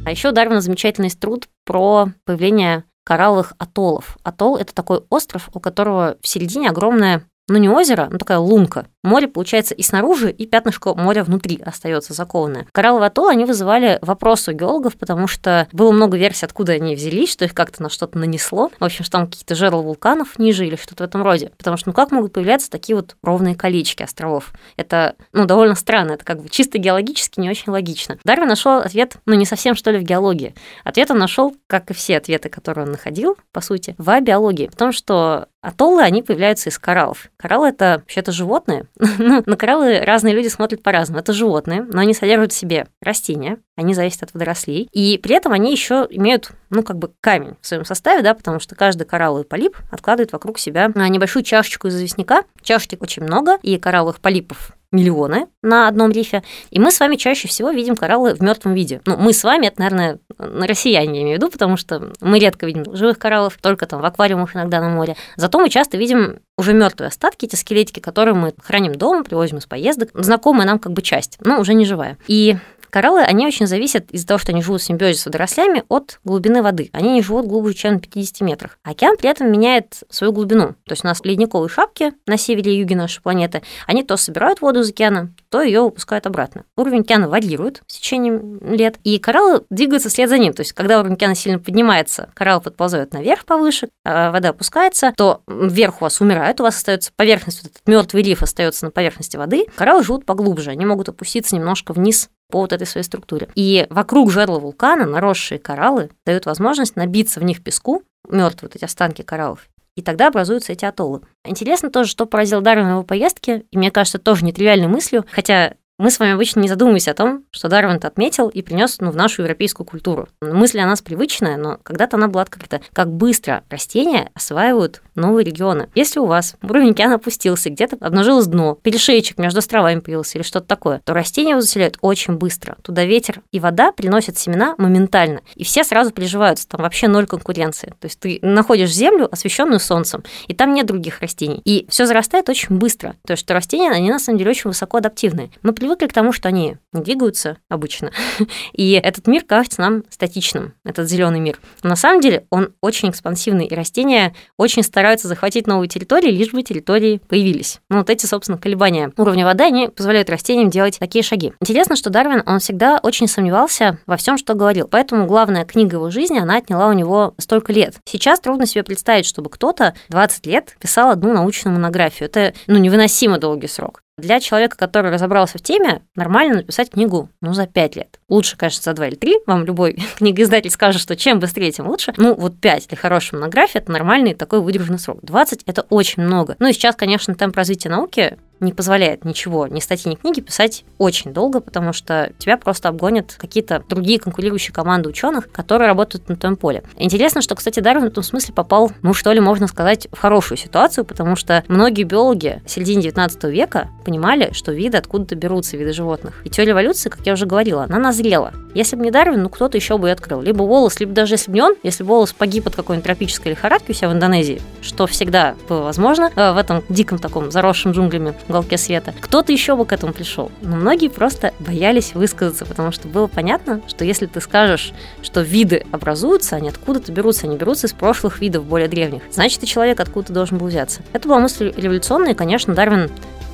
А 0.05 0.11
еще 0.11 0.31
Дарвин 0.31 0.61
замечательный 0.61 1.09
труд 1.09 1.47
про 1.65 2.09
появление 2.25 2.83
коралловых 3.03 3.53
атоллов. 3.57 4.17
Атолл– 4.23 4.57
это 4.57 4.73
такой 4.73 5.01
остров, 5.09 5.49
у 5.53 5.59
которого 5.59 6.17
в 6.21 6.27
середине 6.27 6.69
огромная 6.69 7.23
ну 7.47 7.57
не 7.57 7.69
озеро, 7.69 8.07
но 8.11 8.17
такая 8.17 8.37
лунка. 8.37 8.87
Море 9.03 9.27
получается 9.27 9.73
и 9.73 9.81
снаружи, 9.81 10.31
и 10.31 10.45
пятнышко 10.45 10.93
моря 10.93 11.23
внутри 11.23 11.59
остается 11.63 12.13
закованное. 12.13 12.67
Коралловые 12.71 13.07
атоллы, 13.07 13.31
они 13.31 13.45
вызывали 13.45 13.97
вопрос 14.01 14.47
у 14.47 14.51
геологов, 14.51 14.95
потому 14.95 15.27
что 15.27 15.67
было 15.71 15.91
много 15.91 16.17
версий, 16.17 16.45
откуда 16.45 16.73
они 16.73 16.95
взялись, 16.95 17.31
что 17.31 17.45
их 17.45 17.53
как-то 17.53 17.81
на 17.81 17.89
что-то 17.89 18.17
нанесло. 18.19 18.69
В 18.79 18.83
общем, 18.83 19.03
что 19.03 19.13
там 19.13 19.27
какие-то 19.27 19.55
жерла 19.55 19.81
вулканов 19.81 20.37
ниже 20.37 20.67
или 20.67 20.75
что-то 20.75 21.03
в 21.03 21.07
этом 21.07 21.23
роде. 21.23 21.51
Потому 21.57 21.77
что, 21.77 21.89
ну 21.89 21.93
как 21.93 22.11
могут 22.11 22.33
появляться 22.33 22.69
такие 22.69 22.95
вот 22.95 23.15
ровные 23.23 23.55
колечки 23.55 24.03
островов? 24.03 24.53
Это, 24.77 25.15
ну, 25.33 25.45
довольно 25.45 25.75
странно, 25.75 26.13
это 26.13 26.25
как 26.25 26.41
бы 26.41 26.49
чисто 26.49 26.77
геологически 26.77 27.39
не 27.39 27.49
очень 27.49 27.71
логично. 27.71 28.17
Дарвин 28.23 28.47
нашел 28.47 28.77
ответ, 28.77 29.15
ну, 29.25 29.33
не 29.33 29.45
совсем, 29.45 29.75
что 29.75 29.91
ли, 29.91 29.97
в 29.97 30.03
геологии. 30.03 30.53
Ответ 30.83 31.09
он 31.11 31.17
нашел, 31.17 31.55
как 31.67 31.89
и 31.89 31.93
все 31.93 32.17
ответы, 32.17 32.49
которые 32.49 32.85
он 32.85 32.91
находил, 32.91 33.37
по 33.51 33.61
сути, 33.61 33.95
в 33.97 34.19
биологии. 34.21 34.69
В 34.71 34.75
том, 34.75 34.91
что 34.91 35.47
атоллы, 35.61 36.01
они 36.01 36.23
появляются 36.23 36.69
из 36.69 36.77
кораллов. 36.77 37.29
Кораллы 37.37 37.69
это 37.69 37.97
вообще-то 37.99 38.31
животные. 38.31 38.85
ну, 39.17 39.43
на 39.45 39.55
кораллы 39.55 39.99
разные 39.99 40.33
люди 40.33 40.47
смотрят 40.47 40.83
по-разному. 40.83 41.19
Это 41.19 41.33
животные, 41.33 41.83
но 41.83 42.01
они 42.01 42.13
содержат 42.13 42.51
в 42.51 42.55
себе 42.55 42.87
растения, 43.01 43.57
они 43.75 43.93
зависят 43.93 44.23
от 44.23 44.33
водорослей. 44.33 44.89
И 44.91 45.17
при 45.17 45.35
этом 45.35 45.53
они 45.53 45.71
еще 45.71 46.07
имеют, 46.09 46.51
ну, 46.69 46.83
как 46.83 46.97
бы 46.97 47.11
камень 47.21 47.55
в 47.61 47.67
своем 47.67 47.85
составе, 47.85 48.21
да, 48.21 48.33
потому 48.33 48.59
что 48.59 48.75
каждый 48.75 49.05
коралловый 49.05 49.45
полип 49.45 49.77
откладывает 49.89 50.31
вокруг 50.31 50.59
себя 50.59 50.91
небольшую 50.95 51.43
чашечку 51.43 51.87
из 51.87 51.95
известняка. 51.95 52.43
Чашечек 52.61 53.01
очень 53.01 53.23
много, 53.23 53.57
и 53.61 53.77
коралловых 53.77 54.19
полипов 54.19 54.71
миллионы 54.91 55.47
на 55.61 55.87
одном 55.87 56.11
рифе, 56.11 56.43
и 56.69 56.79
мы 56.79 56.91
с 56.91 56.99
вами 56.99 57.15
чаще 57.15 57.47
всего 57.47 57.71
видим 57.71 57.95
кораллы 57.95 58.33
в 58.33 58.41
мертвом 58.41 58.73
виде. 58.73 59.01
Ну, 59.05 59.17
мы 59.17 59.33
с 59.33 59.43
вами, 59.43 59.67
это, 59.67 59.79
наверное, 59.79 60.19
на 60.37 60.67
россияне 60.67 61.19
я 61.19 61.23
имею 61.23 61.37
в 61.37 61.41
виду, 61.41 61.51
потому 61.51 61.77
что 61.77 62.11
мы 62.19 62.39
редко 62.39 62.65
видим 62.65 62.83
живых 62.95 63.17
кораллов, 63.17 63.57
только 63.61 63.85
там 63.85 64.01
в 64.01 64.05
аквариумах 64.05 64.55
иногда 64.55 64.81
на 64.81 64.89
море. 64.89 65.15
Зато 65.37 65.59
мы 65.59 65.69
часто 65.69 65.97
видим 65.97 66.39
уже 66.57 66.73
мертвые 66.73 67.07
остатки, 67.07 67.45
эти 67.45 67.55
скелетики, 67.55 67.99
которые 67.99 68.35
мы 68.35 68.53
храним 68.61 68.95
дома, 68.95 69.23
привозим 69.23 69.57
из 69.57 69.65
поездок, 69.65 70.09
знакомая 70.13 70.67
нам 70.67 70.79
как 70.79 70.91
бы 70.91 71.01
часть, 71.01 71.37
но 71.39 71.59
уже 71.59 71.73
не 71.73 71.85
живая. 71.85 72.17
И 72.27 72.57
Кораллы, 72.91 73.21
они 73.21 73.47
очень 73.47 73.67
зависят 73.67 74.11
из-за 74.11 74.27
того, 74.27 74.37
что 74.37 74.51
они 74.51 74.61
живут 74.61 74.81
в 74.81 74.83
симбиозе 74.83 75.17
с 75.17 75.25
водорослями 75.25 75.83
от 75.87 76.19
глубины 76.25 76.61
воды. 76.61 76.89
Они 76.91 77.13
не 77.13 77.21
живут 77.21 77.47
глубже, 77.47 77.73
чем 77.73 77.93
на 77.93 77.99
50 78.01 78.41
метрах. 78.41 78.77
Океан 78.83 79.15
при 79.17 79.29
этом 79.29 79.49
меняет 79.49 80.03
свою 80.09 80.33
глубину. 80.33 80.75
То 80.85 80.91
есть 80.91 81.05
у 81.05 81.07
нас 81.07 81.21
ледниковые 81.23 81.69
шапки 81.69 82.13
на 82.27 82.37
севере 82.37 82.75
и 82.75 82.79
юге 82.79 82.97
нашей 82.97 83.21
планеты, 83.21 83.61
они 83.87 84.03
то 84.03 84.17
собирают 84.17 84.59
воду 84.59 84.81
из 84.81 84.89
океана, 84.89 85.33
то 85.49 85.61
ее 85.61 85.81
выпускают 85.81 86.27
обратно. 86.27 86.65
Уровень 86.75 87.01
океана 87.01 87.29
варьирует 87.29 87.81
с 87.87 87.95
течением 87.95 88.59
лет, 88.61 88.97
и 89.05 89.17
кораллы 89.19 89.63
двигаются 89.69 90.09
вслед 90.09 90.27
за 90.27 90.37
ним. 90.37 90.51
То 90.51 90.61
есть 90.61 90.73
когда 90.73 90.99
уровень 90.99 91.15
океана 91.15 91.35
сильно 91.35 91.59
поднимается, 91.59 92.29
кораллы 92.33 92.59
подползают 92.59 93.13
наверх 93.13 93.45
повыше, 93.45 93.87
а 94.03 94.31
вода 94.31 94.49
опускается, 94.49 95.13
то 95.15 95.43
вверх 95.47 96.01
у 96.01 96.05
вас 96.05 96.19
умирает, 96.19 96.59
у 96.59 96.63
вас 96.63 96.75
остается 96.75 97.11
поверхность, 97.15 97.63
вот 97.63 97.71
этот 97.71 97.87
мертвый 97.87 98.23
риф 98.23 98.43
остается 98.43 98.83
на 98.83 98.91
поверхности 98.91 99.37
воды. 99.37 99.65
Кораллы 99.75 100.03
живут 100.03 100.25
поглубже, 100.25 100.71
они 100.71 100.85
могут 100.85 101.07
опуститься 101.07 101.55
немножко 101.55 101.93
вниз 101.93 102.29
по 102.51 102.59
вот 102.59 102.73
этой 102.73 102.85
своей 102.85 103.03
структуре. 103.03 103.49
И 103.55 103.87
вокруг 103.89 104.31
жерла 104.31 104.59
вулкана 104.59 105.05
наросшие 105.05 105.57
кораллы 105.57 106.11
дают 106.25 106.45
возможность 106.45 106.95
набиться 106.95 107.39
в 107.39 107.43
них 107.43 107.63
песку, 107.63 108.03
мертвые 108.29 108.69
вот 108.69 108.75
эти 108.75 108.85
останки 108.85 109.23
кораллов, 109.23 109.67
и 109.95 110.01
тогда 110.01 110.27
образуются 110.27 110.73
эти 110.73 110.85
атоллы. 110.85 111.21
Интересно 111.43 111.89
тоже, 111.89 112.09
что 112.09 112.25
поразил 112.25 112.61
Дарвина 112.61 112.89
в 112.89 112.91
его 112.91 113.03
поездке, 113.03 113.65
и 113.71 113.77
мне 113.77 113.91
кажется, 113.91 114.19
тоже 114.19 114.45
нетривиальной 114.45 114.87
мыслью, 114.87 115.25
хотя 115.31 115.73
мы 116.01 116.09
с 116.09 116.19
вами 116.19 116.33
обычно 116.33 116.61
не 116.61 116.67
задумываемся 116.67 117.11
о 117.11 117.13
том, 117.13 117.45
что 117.51 117.69
Дарвин 117.69 117.97
это 117.97 118.07
отметил 118.07 118.49
и 118.49 118.63
принес 118.63 118.97
ну, 118.99 119.11
в 119.11 119.15
нашу 119.15 119.43
европейскую 119.43 119.85
культуру. 119.85 120.27
Мысль 120.41 120.79
о 120.79 120.87
нас 120.87 121.03
привычная, 121.03 121.57
но 121.57 121.77
когда-то 121.83 122.17
она 122.17 122.27
была 122.27 122.41
открыта. 122.41 122.81
Как 122.91 123.11
быстро 123.11 123.63
растения 123.69 124.31
осваивают 124.33 125.03
новые 125.13 125.45
регионы. 125.45 125.89
Если 125.93 126.19
у 126.19 126.25
вас 126.25 126.55
уровень 126.63 126.91
океана 126.91 127.15
опустился, 127.15 127.69
где-то 127.69 127.97
обнажилось 128.01 128.47
дно, 128.47 128.79
перешейчик 128.81 129.37
между 129.37 129.59
островами 129.59 129.99
появился 129.99 130.39
или 130.39 130.43
что-то 130.43 130.65
такое, 130.65 131.01
то 131.05 131.13
растения 131.13 131.51
его 131.51 131.61
заселяют 131.61 131.97
очень 132.01 132.33
быстро. 132.33 132.77
Туда 132.81 133.05
ветер 133.05 133.41
и 133.51 133.59
вода 133.59 133.91
приносят 133.91 134.39
семена 134.39 134.73
моментально. 134.79 135.41
И 135.55 135.63
все 135.63 135.83
сразу 135.83 136.11
приживаются, 136.11 136.67
там 136.67 136.81
вообще 136.81 137.09
ноль 137.09 137.27
конкуренции. 137.27 137.93
То 137.99 138.05
есть 138.07 138.19
ты 138.19 138.39
находишь 138.41 138.91
землю, 138.91 139.27
освещенную 139.31 139.79
солнцем, 139.79 140.23
и 140.47 140.55
там 140.55 140.73
нет 140.73 140.87
других 140.87 141.19
растений. 141.19 141.61
И 141.63 141.85
все 141.89 142.07
зарастает 142.07 142.49
очень 142.49 142.75
быстро. 142.75 143.15
То 143.27 143.33
есть 143.33 143.43
что 143.43 143.53
растения, 143.53 143.91
они 143.91 144.09
на 144.09 144.17
самом 144.17 144.39
деле 144.39 144.49
очень 144.49 144.69
высоко 144.69 144.97
адаптивные. 144.97 145.51
Мы 145.61 145.73
к 145.95 146.13
тому, 146.13 146.31
что 146.31 146.47
они 146.47 146.77
не 146.93 147.01
двигаются 147.01 147.57
обычно. 147.69 148.11
И 148.73 148.91
этот 148.91 149.27
мир 149.27 149.43
кажется 149.43 149.81
нам 149.81 150.03
статичным, 150.09 150.73
этот 150.83 151.09
зеленый 151.09 151.39
мир. 151.39 151.59
Но 151.83 151.89
на 151.89 151.95
самом 151.95 152.21
деле 152.21 152.45
он 152.49 152.73
очень 152.81 153.09
экспансивный, 153.09 153.65
и 153.65 153.75
растения 153.75 154.33
очень 154.57 154.83
стараются 154.83 155.27
захватить 155.27 155.67
новые 155.67 155.87
территории, 155.87 156.31
лишь 156.31 156.51
бы 156.51 156.63
территории 156.63 157.21
появились. 157.27 157.79
Ну, 157.89 157.97
вот 157.99 158.09
эти, 158.09 158.25
собственно, 158.25 158.57
колебания 158.57 159.11
уровня 159.17 159.45
воды, 159.45 159.63
они 159.63 159.87
позволяют 159.87 160.29
растениям 160.29 160.69
делать 160.69 160.99
такие 160.99 161.23
шаги. 161.23 161.53
Интересно, 161.59 161.95
что 161.95 162.09
Дарвин, 162.09 162.43
он 162.45 162.59
всегда 162.59 162.99
очень 163.01 163.27
сомневался 163.27 163.99
во 164.05 164.17
всем, 164.17 164.37
что 164.37 164.53
говорил. 164.53 164.87
Поэтому 164.87 165.25
главная 165.25 165.65
книга 165.65 165.97
его 165.97 166.09
жизни, 166.09 166.39
она 166.39 166.57
отняла 166.57 166.87
у 166.87 166.93
него 166.93 167.33
столько 167.37 167.73
лет. 167.73 167.95
Сейчас 168.05 168.39
трудно 168.39 168.65
себе 168.65 168.83
представить, 168.83 169.25
чтобы 169.25 169.49
кто-то 169.49 169.93
20 170.09 170.45
лет 170.45 170.75
писал 170.79 171.11
одну 171.11 171.33
научную 171.33 171.75
монографию. 171.75 172.29
Это, 172.29 172.53
ну, 172.67 172.77
невыносимо 172.77 173.37
долгий 173.37 173.67
срок. 173.67 174.01
Для 174.21 174.39
человека, 174.39 174.77
который 174.77 175.11
разобрался 175.11 175.57
в 175.57 175.61
теме, 175.61 176.01
нормально 176.15 176.57
написать 176.57 176.91
книгу, 176.91 177.29
ну, 177.41 177.53
за 177.53 177.67
5 177.67 177.95
лет. 177.95 178.19
Лучше, 178.29 178.55
конечно, 178.55 178.83
за 178.83 178.93
2 178.93 179.07
или 179.07 179.15
3. 179.15 179.35
Вам 179.47 179.65
любой 179.65 179.93
книгоиздатель 180.17 180.69
скажет, 180.69 181.01
что 181.01 181.15
чем 181.15 181.39
быстрее, 181.39 181.71
тем 181.71 181.87
лучше. 181.87 182.13
Ну, 182.17 182.35
вот 182.35 182.59
5 182.59 182.87
для 182.89 182.97
хорошей 182.97 183.35
монографии– 183.35 183.77
это 183.81 183.91
нормальный 183.91 184.33
такой 184.33 184.61
выдержанный 184.61 184.99
срок. 184.99 185.19
20– 185.23 185.63
это 185.65 185.81
очень 185.89 186.23
много. 186.23 186.55
Ну, 186.59 186.67
и 186.67 186.73
сейчас, 186.73 186.95
конечно, 186.95 187.35
темп 187.35 187.55
развития 187.57 187.89
науки 187.89 188.37
не 188.61 188.73
позволяет 188.73 189.25
ничего, 189.25 189.67
ни 189.67 189.79
статьи, 189.79 190.09
ни 190.09 190.15
книги 190.15 190.39
писать 190.39 190.85
очень 190.97 191.33
долго, 191.33 191.59
потому 191.59 191.93
что 191.93 192.31
тебя 192.37 192.57
просто 192.57 192.89
обгонят 192.89 193.35
какие-то 193.37 193.83
другие 193.89 194.19
конкурирующие 194.19 194.73
команды 194.73 195.09
ученых, 195.09 195.51
которые 195.51 195.87
работают 195.87 196.29
на 196.29 196.35
твоем 196.35 196.55
поле. 196.55 196.83
Интересно, 196.97 197.41
что, 197.41 197.55
кстати, 197.55 197.79
Дарвин 197.79 198.05
в 198.05 198.07
этом 198.11 198.23
смысле 198.23 198.53
попал, 198.53 198.91
ну 199.01 199.13
что 199.13 199.31
ли, 199.31 199.39
можно 199.39 199.67
сказать, 199.67 200.07
в 200.11 200.19
хорошую 200.19 200.57
ситуацию, 200.57 201.05
потому 201.05 201.35
что 201.35 201.63
многие 201.67 202.03
биологи 202.03 202.61
в 202.65 202.69
середине 202.69 203.01
19 203.01 203.43
века 203.45 203.89
понимали, 204.05 204.51
что 204.53 204.71
виды 204.71 204.97
откуда-то 204.97 205.35
берутся, 205.35 205.77
виды 205.77 205.93
животных. 205.93 206.41
И 206.43 206.49
теория 206.49 206.71
эволюции, 206.71 207.09
как 207.09 207.25
я 207.25 207.33
уже 207.33 207.45
говорила, 207.45 207.83
она 207.83 207.97
назрела. 207.97 208.53
Если 208.73 208.95
бы 208.95 209.03
не 209.03 209.11
Дарвин, 209.11 209.43
ну 209.43 209.49
кто-то 209.49 209.77
еще 209.77 209.97
бы 209.97 210.07
ее 210.07 210.13
открыл. 210.13 210.41
Либо 210.41 210.63
Волос, 210.63 210.99
либо 210.99 211.13
даже 211.13 211.33
если 211.33 211.51
бы 211.51 211.55
не 211.55 211.61
он, 211.61 211.75
если 211.83 212.03
бы 212.03 212.09
Волос 212.09 212.33
погиб 212.33 212.67
от 212.67 212.75
какой-нибудь 212.75 213.05
тропической 213.05 213.51
лихорадки 213.51 213.91
у 213.91 213.93
себя 213.93 214.09
в 214.09 214.13
Индонезии, 214.13 214.61
что 214.81 215.07
всегда 215.07 215.55
было 215.67 215.81
возможно 215.81 216.31
э, 216.35 216.53
в 216.53 216.57
этом 216.57 216.83
диком 216.89 217.19
таком 217.19 217.51
заросшем 217.51 217.91
джунглями 217.91 218.33
уголке 218.51 218.77
света. 218.77 219.13
Кто-то 219.19 219.51
еще 219.51 219.75
бы 219.75 219.85
к 219.85 219.91
этому 219.91 220.13
пришел. 220.13 220.51
Но 220.61 220.75
многие 220.75 221.09
просто 221.09 221.53
боялись 221.59 222.13
высказаться, 222.13 222.65
потому 222.65 222.91
что 222.91 223.07
было 223.07 223.27
понятно, 223.27 223.81
что 223.87 224.05
если 224.05 224.27
ты 224.27 224.39
скажешь, 224.41 224.93
что 225.21 225.41
виды 225.41 225.85
образуются, 225.91 226.55
они 226.55 226.69
откуда-то 226.69 227.11
берутся, 227.11 227.47
они 227.47 227.57
берутся 227.57 227.87
из 227.87 227.93
прошлых 227.93 228.39
видов 228.39 228.65
более 228.65 228.87
древних, 228.87 229.23
значит 229.31 229.63
и 229.63 229.67
человек 229.67 229.99
откуда-то 229.99 230.33
должен 230.33 230.57
был 230.57 230.67
взяться. 230.67 231.01
Это 231.13 231.27
была 231.27 231.39
мысль 231.39 231.73
революционная, 231.75 232.33
и, 232.33 232.35
конечно, 232.35 232.73
Дарвин 232.73 233.09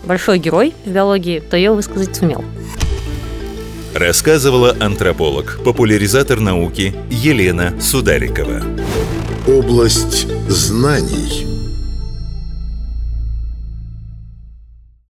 большой 0.06 0.40
герой 0.40 0.74
в 0.86 0.90
биологии, 0.90 1.40
то 1.40 1.58
ее 1.58 1.72
высказать 1.72 2.16
сумел. 2.16 2.44
Рассказывала 3.94 4.76
антрополог, 4.80 5.60
популяризатор 5.64 6.40
науки 6.40 6.96
Елена 7.10 7.80
Сударикова. 7.82 8.62
Область 9.48 10.28
знаний– 10.50 11.48